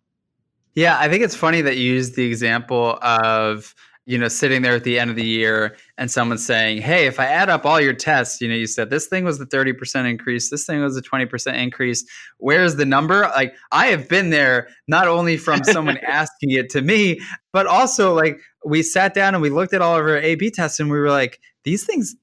Yeah, 0.75 0.99
I 0.99 1.09
think 1.09 1.23
it's 1.23 1.35
funny 1.35 1.61
that 1.61 1.77
you 1.77 1.93
used 1.93 2.15
the 2.15 2.25
example 2.25 2.99
of 3.01 3.73
you 4.05 4.17
know 4.17 4.27
sitting 4.27 4.61
there 4.61 4.73
at 4.75 4.83
the 4.83 4.99
end 4.99 5.09
of 5.09 5.15
the 5.15 5.25
year 5.25 5.77
and 5.97 6.09
someone 6.09 6.37
saying, 6.37 6.81
"Hey, 6.81 7.07
if 7.07 7.19
I 7.19 7.25
add 7.25 7.49
up 7.49 7.65
all 7.65 7.81
your 7.81 7.93
tests, 7.93 8.39
you 8.41 8.47
know, 8.47 8.55
you 8.55 8.67
said 8.67 8.89
this 8.89 9.07
thing 9.07 9.23
was 9.23 9.39
the 9.39 9.45
30% 9.45 10.09
increase, 10.09 10.49
this 10.49 10.65
thing 10.65 10.81
was 10.81 10.95
a 10.95 11.01
20% 11.01 11.55
increase. 11.57 12.05
Where's 12.37 12.75
the 12.75 12.85
number?" 12.85 13.21
Like 13.35 13.53
I 13.71 13.87
have 13.87 14.07
been 14.07 14.29
there 14.29 14.67
not 14.87 15.07
only 15.07 15.37
from 15.37 15.63
someone 15.63 15.97
asking 16.07 16.51
it 16.51 16.69
to 16.71 16.81
me, 16.81 17.19
but 17.51 17.65
also 17.65 18.13
like 18.13 18.39
we 18.65 18.83
sat 18.83 19.13
down 19.13 19.33
and 19.35 19.41
we 19.41 19.49
looked 19.49 19.73
at 19.73 19.81
all 19.81 19.97
of 19.97 20.05
our 20.05 20.17
A/B 20.17 20.51
tests 20.51 20.79
and 20.79 20.91
we 20.91 20.99
were 20.99 21.09
like, 21.09 21.39
"These 21.63 21.85
things 21.85 22.15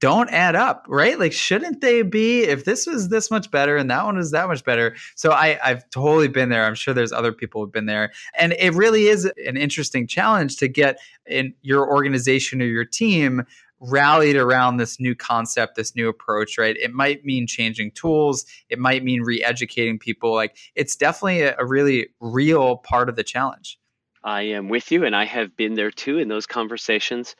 don't 0.00 0.28
add 0.30 0.54
up, 0.54 0.84
right? 0.88 1.18
Like, 1.18 1.32
shouldn't 1.32 1.80
they 1.80 2.02
be? 2.02 2.42
If 2.42 2.64
this 2.64 2.86
was 2.86 3.08
this 3.08 3.30
much 3.30 3.50
better 3.50 3.76
and 3.76 3.90
that 3.90 4.04
one 4.04 4.16
was 4.16 4.30
that 4.32 4.48
much 4.48 4.62
better. 4.64 4.94
So 5.14 5.32
I, 5.32 5.58
I've 5.64 5.88
totally 5.90 6.28
been 6.28 6.50
there. 6.50 6.64
I'm 6.64 6.74
sure 6.74 6.92
there's 6.92 7.12
other 7.12 7.32
people 7.32 7.62
who've 7.62 7.72
been 7.72 7.86
there. 7.86 8.12
And 8.38 8.54
it 8.58 8.74
really 8.74 9.06
is 9.06 9.24
an 9.46 9.56
interesting 9.56 10.06
challenge 10.06 10.56
to 10.58 10.68
get 10.68 10.98
in 11.26 11.54
your 11.62 11.90
organization 11.90 12.60
or 12.60 12.66
your 12.66 12.84
team 12.84 13.44
rallied 13.80 14.36
around 14.36 14.76
this 14.76 14.98
new 15.00 15.14
concept, 15.14 15.76
this 15.76 15.94
new 15.94 16.08
approach, 16.08 16.58
right? 16.58 16.76
It 16.76 16.92
might 16.92 17.24
mean 17.24 17.46
changing 17.46 17.92
tools, 17.92 18.44
it 18.68 18.78
might 18.78 19.04
mean 19.04 19.22
re 19.22 19.42
educating 19.42 19.98
people. 19.98 20.34
Like, 20.34 20.56
it's 20.74 20.96
definitely 20.96 21.42
a, 21.42 21.56
a 21.58 21.66
really 21.66 22.08
real 22.20 22.78
part 22.78 23.08
of 23.08 23.16
the 23.16 23.24
challenge. 23.24 23.78
I 24.24 24.42
am 24.42 24.68
with 24.68 24.90
you, 24.90 25.04
and 25.04 25.14
I 25.14 25.24
have 25.24 25.56
been 25.56 25.74
there 25.74 25.90
too 25.90 26.18
in 26.18 26.28
those 26.28 26.46
conversations 26.46 27.36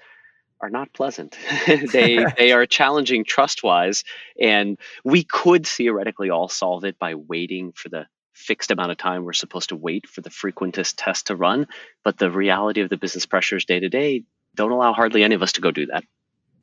are 0.61 0.71
not 0.71 0.92
pleasant. 0.92 1.37
they 1.66 2.25
they 2.38 2.53
are 2.53 2.66
challenging 2.66 3.25
trust 3.25 3.62
wise, 3.62 4.05
and 4.40 4.79
we 5.05 5.25
could 5.25 5.66
theoretically 5.66 6.31
all 6.31 6.49
solve 6.49 6.85
it 6.85 6.99
by 6.99 7.14
waiting 7.14 7.73
for 7.73 7.88
the 7.88 8.07
fixed 8.33 8.71
amount 8.71 8.90
of 8.90 8.99
time 8.99 9.25
we're 9.25 9.33
supposed 9.33 9.71
to 9.71 9.77
wait 9.77 10.07
for 10.07 10.21
the 10.21 10.31
frequentist 10.31 10.95
test 10.99 11.29
to 11.29 11.37
run. 11.37 11.66
But 12.05 12.19
the 12.19 12.31
reality 12.31 12.83
of 12.83 12.90
the 12.90 12.97
business 12.97 13.27
pressures 13.27 13.64
day 13.64 13.81
to 13.81 13.88
day 13.88 14.25
don't 14.55 14.73
allow 14.73 14.92
hardly 14.92 15.25
any 15.25 15.35
of 15.35 15.42
us 15.42 15.53
to 15.53 15.61
go 15.61 15.71
do 15.71 15.87
that. 15.87 16.05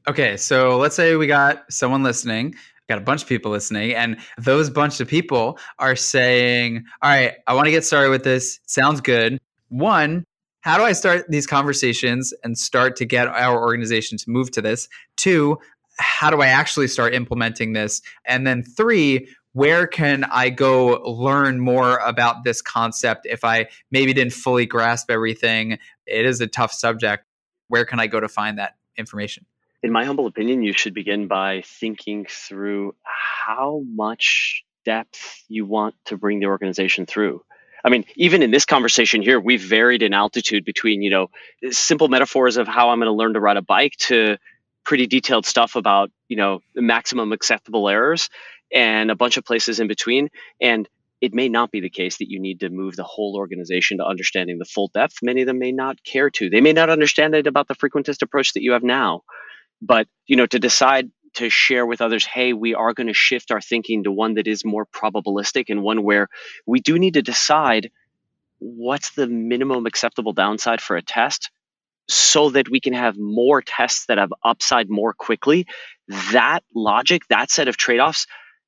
Okay, 0.08 0.38
so 0.38 0.78
let's 0.78 0.96
say 0.96 1.16
we 1.16 1.28
got 1.28 1.64
someone 1.72 2.04
listening, 2.04 2.56
got 2.90 2.98
a 2.98 3.02
bunch 3.02 3.22
of 3.22 3.28
people 3.30 3.52
listening, 3.52 3.94
and 3.94 4.18
those 4.38 4.70
bunch 4.70 5.00
of 5.00 5.08
people 5.08 5.58
are 5.80 5.96
saying, 5.96 6.84
All 7.02 7.10
right, 7.10 7.36
I 7.48 7.54
want 7.54 7.66
to 7.66 7.72
get 7.72 7.86
started 7.86 8.10
with 8.10 8.24
this. 8.24 8.60
Sounds 8.66 9.00
good. 9.02 9.40
One, 9.70 10.26
how 10.64 10.78
do 10.78 10.84
I 10.84 10.94
start 10.94 11.30
these 11.30 11.46
conversations 11.46 12.34
and 12.42 12.58
start 12.58 12.96
to 12.96 13.06
get 13.06 13.28
our 13.28 13.62
organization 13.62 14.18
to 14.18 14.30
move 14.30 14.50
to 14.52 14.62
this? 14.62 14.88
Two, 15.18 15.60
how 15.98 16.30
do 16.30 16.42
I 16.42 16.48
actually 16.48 16.88
start 16.88 17.14
implementing 17.14 17.74
this? 17.74 18.02
And 18.26 18.48
then 18.48 18.64
three, 18.64 19.28
where 19.52 19.86
can 19.86 20.24
I 20.24 20.50
go 20.50 21.02
learn 21.02 21.60
more 21.60 21.98
about 21.98 22.46
this 22.46 22.62
concept 22.62 23.26
if 23.26 23.44
I 23.44 23.68
maybe 23.92 24.14
didn't 24.14 24.32
fully 24.32 24.66
grasp 24.66 25.12
everything? 25.12 25.80
It 26.08 26.26
is 26.26 26.40
a 26.40 26.48
tough 26.48 26.72
subject. 26.72 27.26
Where 27.68 27.84
can 27.84 28.00
I 28.00 28.08
go 28.08 28.22
to 28.22 28.30
find 28.30 28.58
that 28.58 28.78
information? 28.98 29.46
In 29.84 29.92
my 29.92 30.06
humble 30.06 30.28
opinion, 30.28 30.64
you 30.64 30.72
should 30.72 30.94
begin 30.94 31.28
by 31.28 31.62
thinking 31.66 32.26
through 32.30 32.96
how 33.04 33.84
much 33.86 34.64
depth 34.86 35.44
you 35.50 35.66
want 35.66 35.96
to 36.06 36.16
bring 36.16 36.40
the 36.40 36.46
organization 36.46 37.06
through. 37.06 37.44
I 37.84 37.90
mean, 37.90 38.06
even 38.16 38.42
in 38.42 38.52
this 38.52 38.66
conversation 38.66 39.22
here, 39.22 39.40
we've 39.40 39.62
varied 39.62 40.04
in 40.04 40.14
altitude 40.14 40.64
between, 40.64 41.02
you 41.02 41.10
know, 41.10 41.28
simple 41.72 42.08
metaphors 42.08 42.58
of 42.58 42.68
how 42.68 42.90
I'm 42.90 43.00
going 43.00 43.08
to 43.08 43.14
learn 43.14 43.34
to 43.34 43.42
ride 43.42 43.58
a 43.58 43.62
bike 43.62 43.94
to 44.08 44.38
pretty 44.86 45.08
detailed 45.08 45.46
stuff 45.46 45.76
about, 45.76 46.12
you 46.30 46.38
know, 46.38 46.60
maximum 46.76 47.32
acceptable 47.34 47.90
errors 47.90 48.30
and 48.74 49.12
a 49.12 49.16
bunch 49.16 49.38
of 49.38 49.46
places 49.46 49.80
in 49.80 49.88
between. 49.88 50.30
And 50.62 50.88
it 51.22 51.34
may 51.34 51.48
not 51.48 51.72
be 51.72 51.80
the 51.80 51.90
case 51.90 52.18
that 52.18 52.30
you 52.30 52.40
need 52.40 52.60
to 52.62 52.70
move 52.70 52.96
the 52.96 53.04
whole 53.04 53.36
organization 53.38 53.98
to 53.98 54.06
understanding 54.06 54.60
the 54.60 54.66
full 54.66 54.90
depth. 54.94 55.18
Many 55.22 55.42
of 55.42 55.48
them 55.48 55.60
may 55.60 55.72
not 55.72 56.04
care 56.04 56.30
to. 56.32 56.50
They 56.50 56.62
may 56.62 56.74
not 56.74 56.90
understand 56.90 57.36
it 57.36 57.48
about 57.48 57.68
the 57.68 57.76
frequentist 57.76 58.22
approach 58.22 58.54
that 58.54 58.62
you 58.62 58.74
have 58.74 58.84
now. 58.84 59.22
But, 59.82 60.08
you 60.28 60.36
know, 60.36 60.46
to 60.46 60.60
decide 60.60 61.10
to 61.36 61.50
share 61.50 61.86
with 61.86 62.02
others, 62.02 62.26
hey, 62.26 62.54
we 62.54 62.76
are 62.76 62.94
going 62.94 63.08
to 63.08 63.14
shift 63.14 63.52
our 63.52 63.62
thinking 63.62 64.04
to 64.04 64.12
one 64.12 64.36
that 64.36 64.48
is 64.48 64.64
more 64.66 64.86
probabilistic 64.86 65.66
and 65.70 65.82
one 65.82 66.04
where 66.04 66.28
we 66.66 66.80
do 66.80 66.98
need 67.00 67.16
to 67.16 67.22
decide 67.22 67.92
what's 68.60 69.12
the 69.12 69.28
minimum 69.28 69.86
acceptable 69.86 70.34
downside 70.34 70.82
for 70.82 70.96
a 70.96 71.02
test 71.02 71.52
so 72.08 72.50
that 72.50 72.70
we 72.70 72.80
can 72.80 72.94
have 72.94 73.18
more 73.18 73.62
tests 73.62 74.06
that 74.08 74.18
have 74.18 74.34
upside 74.44 74.90
more 74.90 75.14
quickly. 75.14 75.68
That 76.32 76.62
logic, 76.76 77.24
that 77.30 77.50
set 77.50 77.68
of 77.68 77.78
trade 77.78 78.00
offs, 78.00 78.28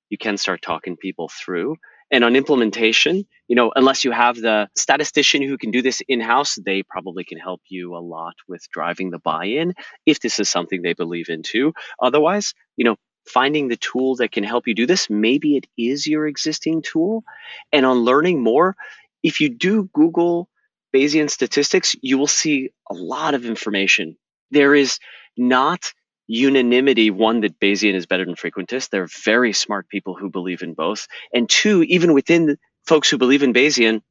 you 0.10 0.18
can 0.18 0.38
start 0.38 0.62
talking 0.62 0.98
people 0.98 1.30
through. 1.30 1.78
And 2.12 2.24
on 2.24 2.36
implementation, 2.36 3.26
you 3.48 3.56
know, 3.56 3.72
unless 3.76 4.06
you 4.06 4.12
have 4.12 4.36
the 4.36 4.70
statistician 4.76 5.42
who 5.42 5.58
can 5.58 5.72
do 5.72 5.82
this 5.82 6.02
in 6.08 6.20
house, 6.22 6.56
they 6.64 6.84
probably 6.84 7.24
can 7.24 7.40
help 7.40 7.62
you 7.68 7.96
a 7.96 8.00
lot 8.00 8.36
with 8.48 8.70
driving 8.72 9.10
the 9.10 9.20
buy 9.20 9.46
in 9.46 9.74
if 10.06 10.20
this 10.20 10.40
is 10.40 10.50
something 10.50 10.82
they 10.82 10.94
believe 10.94 11.30
in 11.30 11.42
too. 11.42 11.74
Otherwise, 12.00 12.54
you 12.78 12.86
know, 12.86 12.96
finding 13.28 13.68
the 13.68 13.78
tool 13.78 14.16
that 14.18 14.32
can 14.32 14.44
help 14.44 14.68
you 14.68 14.76
do 14.76 14.86
this, 14.86 15.10
maybe 15.10 15.58
it 15.58 15.66
is 15.78 16.06
your 16.06 16.28
existing 16.28 16.84
tool. 16.84 17.24
And 17.72 17.86
on 17.86 18.00
learning 18.00 18.44
more, 18.44 18.76
if 19.24 19.42
you 19.42 19.50
do 19.50 19.90
Google 19.94 20.48
Bayesian 20.96 21.30
statistics, 21.30 21.96
you 22.02 22.18
will 22.18 22.28
see 22.28 22.70
a 22.90 22.94
lot 22.94 23.34
of 23.34 23.46
information. 23.46 24.16
There 24.52 24.76
is 24.76 25.00
not 25.36 25.92
unanimity 26.28 27.12
one 27.12 27.42
that 27.42 27.60
bayesian 27.60 27.94
is 27.94 28.06
better 28.06 28.26
than 28.26 28.36
frequentist. 28.36 28.90
They're 28.90 29.08
very 29.24 29.54
smart 29.54 29.88
people 29.90 30.16
who 30.16 30.30
believe 30.30 30.64
in 30.64 30.74
both. 30.74 31.08
And 31.34 31.50
two 31.50 31.84
even 31.84 32.14
within 32.14 32.58
folks 32.88 33.10
who 33.10 33.18
believe 33.18 33.44
in 33.44 33.54
bayesian 33.54 34.02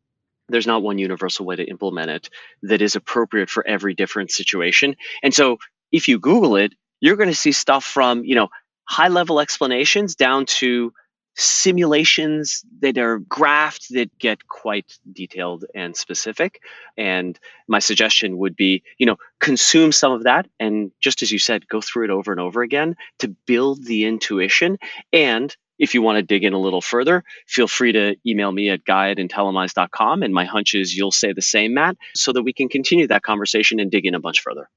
there's 0.51 0.67
not 0.67 0.83
one 0.83 0.99
universal 0.99 1.47
way 1.47 1.57
to 1.57 1.65
implement 1.65 2.11
it 2.11 2.29
that 2.63 2.83
is 2.83 2.97
appropriate 2.97 3.49
for 3.49 3.67
every 3.67 3.95
different 3.95 4.31
situation. 4.31 4.95
And 5.23 5.33
so 5.33 5.57
if 5.91 6.09
you 6.09 6.19
google 6.19 6.57
it 6.57 6.75
you're 7.01 7.17
going 7.17 7.29
to 7.29 7.35
see 7.35 7.53
stuff 7.53 7.85
from 7.85 8.25
you 8.25 8.35
know 8.35 8.49
high 8.89 9.09
level 9.09 9.41
explanations 9.41 10.15
down 10.15 10.47
to 10.47 10.93
simulations 11.37 12.65
that 12.81 12.99
are 12.99 13.19
graphed 13.19 13.89
that 13.89 14.17
get 14.19 14.47
quite 14.47 14.99
detailed 15.11 15.65
and 15.75 15.97
specific. 15.97 16.61
And 16.97 17.39
my 17.67 17.81
suggestion 17.81 18.39
would 18.39 18.57
be, 18.57 18.83
you 18.99 19.07
know, 19.07 19.17
consume 19.41 19.93
some 19.93 20.13
of 20.13 20.25
that 20.25 20.47
and 20.61 20.93
just 21.01 21.23
as 21.23 21.31
you 21.31 21.39
said, 21.39 21.69
go 21.69 21.81
through 21.81 22.05
it 22.05 22.11
over 22.11 22.31
and 22.31 22.41
over 22.41 22.63
again 22.63 22.97
to 23.19 23.29
build 23.47 23.85
the 23.85 24.05
intuition. 24.05 24.79
And 25.13 25.55
if 25.79 25.95
you 25.95 26.03
want 26.03 26.17
to 26.17 26.23
dig 26.23 26.45
in 26.45 26.53
a 26.53 26.59
little 26.59 26.81
further, 26.81 27.25
feel 27.47 27.67
free 27.67 27.93
to 27.93 28.17
email 28.27 28.53
me 28.53 28.71
at 28.71 28.85
guy. 28.85 29.09
And 29.09 30.35
my 30.35 30.45
hunch 30.45 30.75
is 30.75 30.95
you'll 30.95 31.11
say 31.11 31.33
the 31.33 31.43
same, 31.43 31.75
Matt, 31.75 31.97
so 32.15 32.33
that 32.33 32.43
we 32.43 32.53
can 32.53 32.69
continue 32.69 33.09
that 33.09 33.23
conversation 33.23 33.81
and 33.81 33.91
dig 33.91 34.07
in 34.07 34.15
a 34.15 34.21
bunch 34.21 34.41
further. 34.41 34.69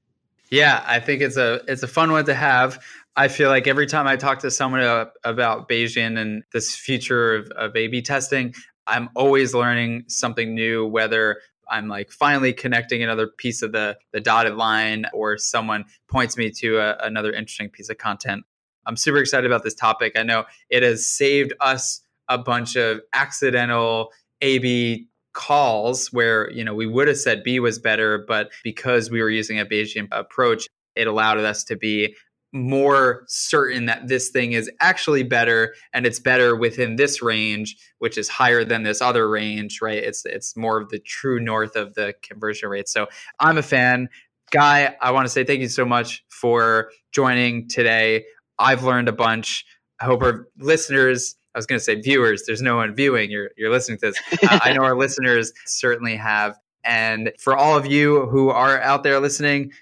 Yeah, 0.50 0.82
I 0.86 1.00
think 1.00 1.20
it's 1.20 1.36
a 1.36 1.62
it's 1.68 1.82
a 1.82 1.88
fun 1.88 2.10
one 2.10 2.24
to 2.24 2.34
have. 2.34 2.82
I 3.18 3.26
feel 3.26 3.48
like 3.48 3.66
every 3.66 3.86
time 3.86 4.06
I 4.06 4.14
talk 4.14 4.38
to 4.40 4.50
someone 4.50 4.80
about 5.24 5.68
Bayesian 5.68 6.16
and 6.16 6.44
this 6.52 6.76
future 6.76 7.34
of, 7.34 7.50
of 7.50 7.74
A/B 7.74 8.02
testing, 8.02 8.54
I'm 8.86 9.10
always 9.16 9.54
learning 9.54 10.04
something 10.06 10.54
new. 10.54 10.86
Whether 10.86 11.40
I'm 11.68 11.88
like 11.88 12.12
finally 12.12 12.52
connecting 12.52 13.02
another 13.02 13.26
piece 13.26 13.60
of 13.60 13.72
the 13.72 13.98
the 14.12 14.20
dotted 14.20 14.54
line, 14.54 15.06
or 15.12 15.36
someone 15.36 15.84
points 16.08 16.36
me 16.36 16.52
to 16.58 16.78
a, 16.78 16.96
another 17.02 17.32
interesting 17.32 17.70
piece 17.70 17.88
of 17.90 17.98
content. 17.98 18.44
I'm 18.86 18.96
super 18.96 19.18
excited 19.18 19.50
about 19.50 19.64
this 19.64 19.74
topic. 19.74 20.12
I 20.16 20.22
know 20.22 20.44
it 20.70 20.84
has 20.84 21.04
saved 21.04 21.52
us 21.58 22.00
a 22.28 22.38
bunch 22.38 22.76
of 22.76 23.00
accidental 23.12 24.12
A/B 24.42 25.08
calls 25.32 26.12
where 26.12 26.52
you 26.52 26.62
know 26.62 26.72
we 26.72 26.86
would 26.86 27.08
have 27.08 27.18
said 27.18 27.42
B 27.42 27.58
was 27.58 27.80
better, 27.80 28.24
but 28.28 28.52
because 28.62 29.10
we 29.10 29.20
were 29.20 29.30
using 29.30 29.58
a 29.58 29.66
Bayesian 29.66 30.06
approach, 30.12 30.68
it 30.94 31.08
allowed 31.08 31.38
us 31.38 31.64
to 31.64 31.74
be 31.76 32.14
more 32.52 33.24
certain 33.28 33.86
that 33.86 34.08
this 34.08 34.30
thing 34.30 34.52
is 34.52 34.70
actually 34.80 35.22
better 35.22 35.74
and 35.92 36.06
it's 36.06 36.18
better 36.18 36.56
within 36.56 36.96
this 36.96 37.20
range 37.20 37.76
which 37.98 38.16
is 38.16 38.28
higher 38.28 38.64
than 38.64 38.82
this 38.82 39.02
other 39.02 39.28
range 39.28 39.80
right 39.82 40.02
it's 40.02 40.24
it's 40.24 40.56
more 40.56 40.80
of 40.80 40.88
the 40.88 40.98
true 40.98 41.38
north 41.38 41.76
of 41.76 41.94
the 41.94 42.14
conversion 42.22 42.70
rate 42.70 42.88
so 42.88 43.06
i'm 43.38 43.58
a 43.58 43.62
fan 43.62 44.08
guy 44.50 44.96
i 45.02 45.10
want 45.10 45.26
to 45.26 45.30
say 45.30 45.44
thank 45.44 45.60
you 45.60 45.68
so 45.68 45.84
much 45.84 46.24
for 46.30 46.90
joining 47.12 47.68
today 47.68 48.24
i've 48.58 48.82
learned 48.82 49.08
a 49.08 49.12
bunch 49.12 49.66
i 50.00 50.06
hope 50.06 50.22
our 50.22 50.48
listeners 50.58 51.36
I 51.54 51.58
was 51.58 51.66
going 51.66 51.78
to 51.78 51.84
say 51.84 52.00
viewers. 52.00 52.44
There's 52.46 52.62
no 52.62 52.76
one 52.76 52.94
viewing. 52.94 53.32
You're 53.32 53.50
you're 53.56 53.70
listening 53.70 53.98
to 53.98 54.12
this. 54.12 54.42
Uh, 54.44 54.60
I 54.62 54.74
know 54.74 54.84
our 54.84 54.96
listeners 54.96 55.52
certainly 55.66 56.14
have. 56.14 56.56
And 56.84 57.32
for 57.40 57.56
all 57.56 57.76
of 57.76 57.84
you 57.84 58.26
who 58.26 58.50
are 58.50 58.80
out 58.80 59.02
there 59.02 59.18
listening, 59.18 59.72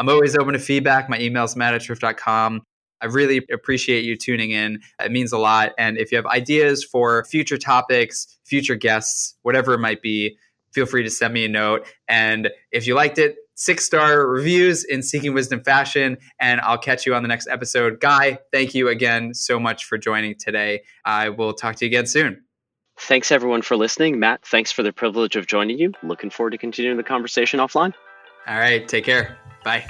I'm 0.00 0.08
always 0.08 0.34
open 0.34 0.54
to 0.54 0.58
feedback. 0.58 1.10
My 1.10 1.20
email 1.20 1.44
is 1.44 1.54
matt 1.56 1.74
I 3.02 3.06
really 3.06 3.46
appreciate 3.52 4.02
you 4.02 4.16
tuning 4.16 4.50
in. 4.50 4.80
It 4.98 5.12
means 5.12 5.30
a 5.30 5.38
lot. 5.38 5.72
And 5.76 5.98
if 5.98 6.10
you 6.10 6.16
have 6.16 6.24
ideas 6.24 6.82
for 6.82 7.24
future 7.26 7.58
topics, 7.58 8.38
future 8.46 8.76
guests, 8.76 9.36
whatever 9.42 9.74
it 9.74 9.78
might 9.78 10.00
be, 10.00 10.38
feel 10.72 10.86
free 10.86 11.02
to 11.02 11.10
send 11.10 11.34
me 11.34 11.44
a 11.44 11.48
note. 11.48 11.86
And 12.08 12.48
if 12.72 12.86
you 12.86 12.94
liked 12.94 13.18
it, 13.18 13.36
six 13.56 13.84
star 13.84 14.26
reviews 14.26 14.84
in 14.84 15.02
Seeking 15.02 15.34
Wisdom 15.34 15.62
fashion. 15.62 16.16
And 16.40 16.62
I'll 16.62 16.78
catch 16.78 17.04
you 17.04 17.14
on 17.14 17.20
the 17.20 17.28
next 17.28 17.46
episode. 17.48 18.00
Guy, 18.00 18.38
thank 18.52 18.74
you 18.74 18.88
again 18.88 19.34
so 19.34 19.60
much 19.60 19.84
for 19.84 19.98
joining 19.98 20.34
today. 20.34 20.80
I 21.04 21.28
will 21.28 21.52
talk 21.52 21.76
to 21.76 21.84
you 21.84 21.90
again 21.90 22.06
soon. 22.06 22.42
Thanks 22.98 23.30
everyone 23.30 23.60
for 23.60 23.76
listening. 23.76 24.18
Matt, 24.18 24.46
thanks 24.46 24.72
for 24.72 24.82
the 24.82 24.94
privilege 24.94 25.36
of 25.36 25.46
joining 25.46 25.78
you. 25.78 25.92
Looking 26.02 26.30
forward 26.30 26.52
to 26.52 26.58
continuing 26.58 26.96
the 26.96 27.02
conversation 27.02 27.60
offline. 27.60 27.92
All 28.46 28.58
right. 28.58 28.88
Take 28.88 29.04
care. 29.04 29.36
Bye. 29.62 29.84